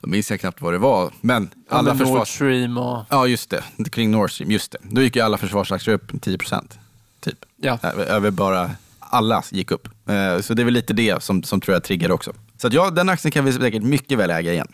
då 0.01 0.09
minns 0.09 0.31
jag 0.31 0.39
knappt 0.39 0.61
vad 0.61 0.73
det 0.73 0.77
var. 0.77 1.11
Men 1.21 1.49
alla 1.69 1.89
ja, 1.89 1.95
försvars... 1.97 2.17
Nord 2.17 2.27
Stream 2.27 2.77
och... 2.77 3.05
Ja, 3.09 3.27
just 3.27 3.49
det. 3.49 3.63
Kring 3.91 4.11
Nord 4.11 4.31
Stream, 4.31 4.51
just 4.51 4.71
det. 4.71 4.77
Då 4.81 5.01
gick 5.01 5.15
ju 5.15 5.21
alla 5.21 5.37
försvarsaktier 5.37 5.95
upp 5.95 6.21
10 6.21 6.37
procent. 6.37 6.79
Typ. 7.19 7.45
Ja. 7.57 7.79
Över 7.83 8.31
bara, 8.31 8.71
alla 8.99 9.43
gick 9.51 9.71
upp. 9.71 9.87
Eh, 10.09 10.41
så 10.41 10.53
det 10.53 10.61
är 10.61 10.63
väl 10.63 10.73
lite 10.73 10.93
det 10.93 11.23
som, 11.23 11.43
som 11.43 11.61
tror 11.61 11.75
jag 11.75 11.83
triggar 11.83 12.11
också. 12.11 12.33
Så 12.57 12.67
att 12.67 12.73
ja, 12.73 12.89
den 12.89 13.09
aktien 13.09 13.31
kan 13.31 13.45
vi 13.45 13.53
säkert 13.53 13.83
mycket 13.83 14.17
väl 14.17 14.29
äga 14.29 14.53
igen. 14.53 14.67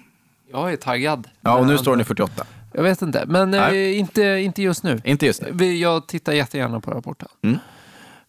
Jag 0.52 0.74
är 0.74 0.78
taggad. 0.78 1.28
Ja, 1.42 1.58
och 1.58 1.68
nu 1.68 1.78
står 1.78 1.92
den 1.92 2.02
i 2.02 2.04
48. 2.04 2.46
Jag 2.74 2.84
vet 2.84 3.02
inte, 3.02 3.26
men 3.28 3.54
eh, 3.54 4.00
inte, 4.00 4.22
inte 4.24 4.62
just 4.62 4.84
nu. 4.84 5.02
Inte 5.04 5.26
just 5.26 5.42
nu. 5.42 5.76
Jag 5.76 6.08
tittar 6.08 6.34
jättegärna 6.34 6.80
på 6.80 6.92
rapporten. 6.92 7.28
Mm. 7.42 7.60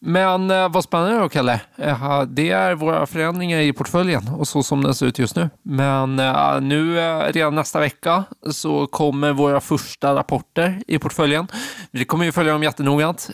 Men 0.05 0.51
eh, 0.51 0.69
vad 0.69 0.85
spännande 0.85 1.19
då, 1.19 1.29
Kalle. 1.29 1.61
Eh, 1.77 2.23
det 2.23 2.51
är 2.51 2.75
våra 2.75 3.07
förändringar 3.07 3.59
i 3.59 3.73
portföljen 3.73 4.29
och 4.29 4.49
så 4.49 4.63
som 4.63 4.83
den 4.83 4.95
ser 4.95 5.07
ut 5.07 5.19
just 5.19 5.37
nu. 5.37 5.51
Men 5.63 6.19
eh, 6.19 6.61
nu 6.61 6.97
redan 7.33 7.55
nästa 7.55 7.81
vecka 7.81 8.25
så 8.51 8.87
kommer 8.87 9.33
våra 9.33 9.61
första 9.61 10.15
rapporter 10.15 10.83
i 10.87 10.99
portföljen. 10.99 11.47
Vi 11.91 12.05
kommer 12.05 12.25
ju 12.25 12.33
följa 12.33 12.53
dem 12.53 12.63
jättenoggrant 12.63 13.31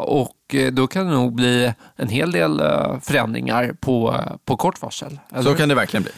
och 0.00 0.32
då 0.72 0.86
kan 0.86 1.06
det 1.06 1.12
nog 1.12 1.34
bli 1.34 1.72
en 1.96 2.08
hel 2.08 2.32
del 2.32 2.62
förändringar 3.02 3.76
på, 3.80 4.14
på 4.44 4.56
kort 4.56 4.82
varsel. 4.82 5.18
Så 5.42 5.54
kan 5.54 5.68
det 5.68 5.74
verkligen 5.74 6.02
bli. 6.02 6.12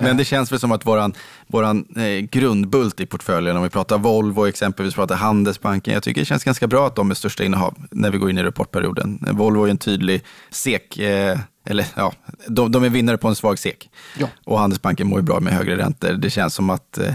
Men 0.00 0.16
det 0.16 0.24
känns 0.24 0.52
väl 0.52 0.60
som 0.60 0.72
att 0.72 0.86
våran, 0.86 1.14
våran 1.46 1.84
eh, 1.96 2.18
grundbult 2.18 3.00
i 3.00 3.06
portföljen, 3.06 3.56
om 3.56 3.62
vi 3.62 3.68
pratar 3.68 3.98
Volvo 3.98 4.46
exempelvis, 4.48 4.94
pratar 4.94 5.16
Handelsbanken, 5.16 5.94
jag 5.94 6.02
tycker 6.02 6.20
det 6.20 6.24
känns 6.24 6.44
ganska 6.44 6.66
bra 6.66 6.86
att 6.86 6.96
de 6.96 7.10
är 7.10 7.14
största 7.14 7.44
innehav 7.44 7.74
när 7.90 8.10
vi 8.10 8.18
går 8.18 8.30
in 8.30 8.38
i 8.38 8.42
rapportperioden. 8.42 9.26
Volvo 9.32 9.64
är 9.64 9.70
en 9.70 9.78
tydlig 9.78 10.24
SEK, 10.50 10.98
eh, 10.98 11.38
eller 11.66 11.86
ja, 11.94 12.12
de, 12.46 12.72
de, 12.72 12.84
är 12.84 12.88
vinnare 12.88 13.18
på 13.18 13.28
en 13.28 13.34
svag 13.34 13.58
SEK. 13.58 13.90
Ja. 14.18 14.28
Och 14.44 14.58
Handelsbanken 14.58 15.06
mår 15.06 15.18
ju 15.18 15.22
bra 15.22 15.40
med 15.40 15.52
högre 15.52 15.76
räntor. 15.76 16.12
Det 16.12 16.30
känns 16.30 16.54
som 16.54 16.70
att, 16.70 16.98
eh, 16.98 17.14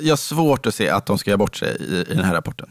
jag 0.00 0.12
har 0.12 0.16
svårt 0.16 0.66
att 0.66 0.74
se 0.74 0.88
att 0.88 1.06
de 1.06 1.18
ska 1.18 1.30
göra 1.30 1.38
bort 1.38 1.56
sig 1.56 1.76
i, 1.80 2.12
i 2.12 2.14
den 2.14 2.24
här 2.24 2.34
rapporten. 2.34 2.68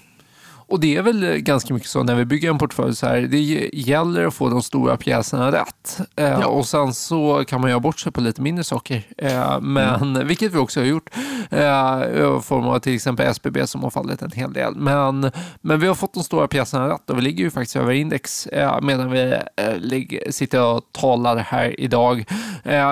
Och 0.71 0.79
det 0.79 0.95
är 0.95 1.01
väl 1.01 1.37
ganska 1.37 1.73
mycket 1.73 1.89
så 1.89 2.03
när 2.03 2.15
vi 2.15 2.25
bygger 2.25 2.49
en 2.49 2.57
portfölj 2.57 2.95
så 2.95 3.07
här, 3.07 3.21
det 3.21 3.69
gäller 3.73 4.25
att 4.25 4.33
få 4.33 4.49
de 4.49 4.63
stora 4.63 4.97
pjäserna 4.97 5.51
rätt. 5.51 6.01
Eh, 6.15 6.25
ja. 6.25 6.45
Och 6.47 6.65
sen 6.65 6.93
så 6.93 7.43
kan 7.47 7.61
man 7.61 7.69
göra 7.69 7.79
bort 7.79 7.99
sig 7.99 8.11
på 8.11 8.21
lite 8.21 8.41
mindre 8.41 8.63
saker. 8.63 9.03
Eh, 9.17 9.59
men, 9.61 10.01
mm. 10.01 10.27
Vilket 10.27 10.53
vi 10.53 10.57
också 10.57 10.79
har 10.79 10.85
gjort. 10.85 11.09
Eh, 11.49 11.59
I 11.59 12.39
form 12.43 12.65
av 12.65 12.79
till 12.79 12.95
exempel 12.95 13.27
SBB 13.27 13.67
som 13.67 13.83
har 13.83 13.89
fallit 13.89 14.21
en 14.21 14.31
hel 14.31 14.53
del. 14.53 14.75
Men, 14.75 15.31
men 15.61 15.79
vi 15.79 15.87
har 15.87 15.95
fått 15.95 16.13
de 16.13 16.23
stora 16.23 16.47
pjäserna 16.47 16.89
rätt 16.89 17.09
och 17.09 17.17
vi 17.17 17.21
ligger 17.21 17.43
ju 17.43 17.51
faktiskt 17.51 17.75
över 17.75 17.93
index 17.93 18.47
medan 18.81 19.11
vi 19.11 19.35
ligger, 19.77 20.31
sitter 20.31 20.63
och 20.63 20.81
talar 20.91 21.37
här 21.37 21.79
idag. 21.79 22.25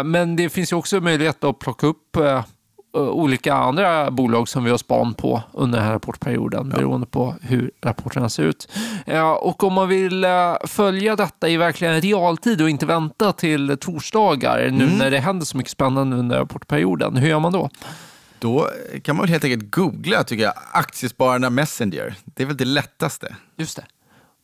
Men 0.05 0.35
det 0.35 0.49
finns 0.49 0.71
ju 0.71 0.75
också 0.75 1.01
möjlighet 1.01 1.43
att 1.43 1.59
plocka 1.59 1.87
upp 1.87 2.09
Eh, 2.17 2.43
olika 2.93 3.53
andra 3.53 4.11
bolag 4.11 4.49
som 4.49 4.63
vi 4.63 4.71
har 4.71 4.77
span 4.77 5.13
på 5.13 5.41
under 5.53 5.77
den 5.77 5.87
här 5.87 5.93
rapportperioden 5.93 6.69
ja. 6.71 6.77
beroende 6.77 7.07
på 7.07 7.35
hur 7.41 7.71
rapporterna 7.81 8.29
ser 8.29 8.43
ut. 8.43 8.67
Och 9.39 9.63
om 9.63 9.73
man 9.73 9.87
vill 9.87 10.23
eh, 10.23 10.55
följa 10.65 11.15
detta 11.15 11.49
i 11.49 11.57
verkligen 11.57 12.01
realtid 12.01 12.61
och 12.61 12.69
inte 12.69 12.85
vänta 12.85 13.31
till 13.31 13.77
torsdagar 13.79 14.69
nu 14.71 14.83
mm. 14.83 14.97
när 14.97 15.11
det 15.11 15.19
händer 15.19 15.45
så 15.45 15.57
mycket 15.57 15.71
spännande 15.71 16.17
under 16.17 16.37
rapportperioden, 16.37 17.17
hur 17.17 17.29
gör 17.29 17.39
man 17.39 17.53
då? 17.53 17.69
Då 18.39 18.69
kan 19.03 19.15
man 19.15 19.27
helt 19.27 19.43
enkelt 19.43 19.71
googla, 19.71 20.23
tycker 20.23 20.43
jag, 20.43 20.53
Aktiespararna 20.71 21.49
Messenger. 21.49 22.15
Det 22.25 22.43
är 22.43 22.47
väl 22.47 22.57
det 22.57 22.65
lättaste. 22.65 23.35
Just 23.57 23.75
det. 23.75 23.85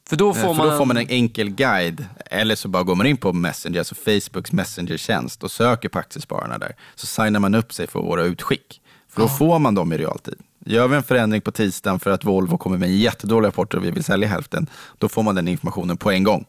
För 0.09 0.15
då, 0.15 0.33
får, 0.33 0.41
För 0.41 0.53
man... 0.53 0.69
då 0.69 0.77
får 0.77 0.85
man 0.85 0.97
en 0.97 1.09
enkel 1.09 1.49
guide. 1.49 2.05
Eller 2.25 2.55
så 2.55 2.67
bara 2.67 2.83
går 2.83 2.95
man 2.95 3.05
in 3.05 3.17
på 3.17 3.33
Messenger, 3.33 3.79
alltså 3.79 3.95
Facebooks 3.95 4.51
Messenger-tjänst 4.51 5.43
och 5.43 5.51
söker 5.51 5.89
på 5.89 5.99
Aktiespararna 5.99 6.57
där. 6.57 6.75
Så 6.95 7.07
signar 7.07 7.39
man 7.39 7.55
upp 7.55 7.73
sig 7.73 7.87
för 7.87 7.99
våra 7.99 8.23
utskick. 8.23 8.81
För 9.09 9.21
då 9.21 9.27
ja. 9.27 9.37
får 9.37 9.59
man 9.59 9.75
dem 9.75 9.93
i 9.93 9.97
realtid. 9.97 10.39
Gör 10.65 10.87
vi 10.87 10.95
en 10.95 11.03
förändring 11.03 11.41
på 11.41 11.51
tisdagen 11.51 11.99
för 11.99 12.11
att 12.11 12.23
Volvo 12.23 12.57
kommer 12.57 12.77
med 12.77 12.89
en 12.89 12.97
jättedålig 12.97 13.47
rapport 13.47 13.73
och 13.73 13.83
vi 13.83 13.91
vill 13.91 14.03
sälja 14.03 14.27
hälften, 14.27 14.67
då 14.97 15.09
får 15.09 15.23
man 15.23 15.35
den 15.35 15.47
informationen 15.47 15.97
på 15.97 16.11
en 16.11 16.23
gång 16.23 16.45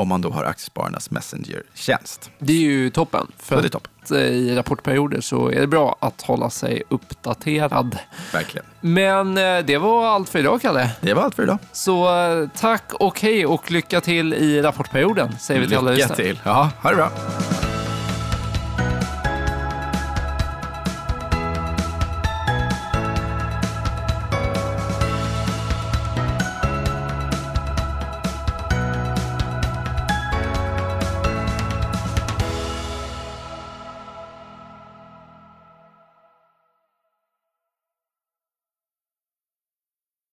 om 0.00 0.08
man 0.08 0.20
då 0.20 0.30
har 0.30 0.44
Aktiespararnas 0.44 1.10
Messenger-tjänst. 1.10 2.30
Det 2.38 2.52
är 2.52 2.56
ju 2.56 2.90
toppen. 2.90 3.26
För 3.38 3.56
det 3.56 3.66
är 3.66 3.68
toppen. 3.68 3.90
Att 4.02 4.10
I 4.10 4.54
rapportperioder 4.54 5.20
så 5.20 5.48
är 5.50 5.60
det 5.60 5.66
bra 5.66 5.96
att 6.00 6.22
hålla 6.22 6.50
sig 6.50 6.82
uppdaterad. 6.88 7.98
Verkligen. 8.32 8.66
Men 8.80 9.38
eh, 9.38 9.58
det 9.58 9.78
var 9.78 10.06
allt 10.06 10.28
för 10.28 10.38
idag, 10.38 10.62
Kalle. 10.62 10.90
Det 11.00 11.14
var 11.14 11.22
allt 11.22 11.34
för 11.34 11.42
idag. 11.42 11.58
Så 11.72 12.16
eh, 12.18 12.48
tack 12.56 12.92
och 12.92 13.20
hej 13.20 13.46
och 13.46 13.70
lycka 13.70 14.00
till 14.00 14.34
i 14.34 14.62
rapportperioden, 14.62 15.38
säger 15.38 15.60
vi 15.60 15.68
till 15.68 15.76
alla 15.76 15.90
Lycka 15.90 16.14
till. 16.14 16.40
Ja, 16.44 16.70
ha 16.82 16.90
det 16.90 16.96
bra. 16.96 17.10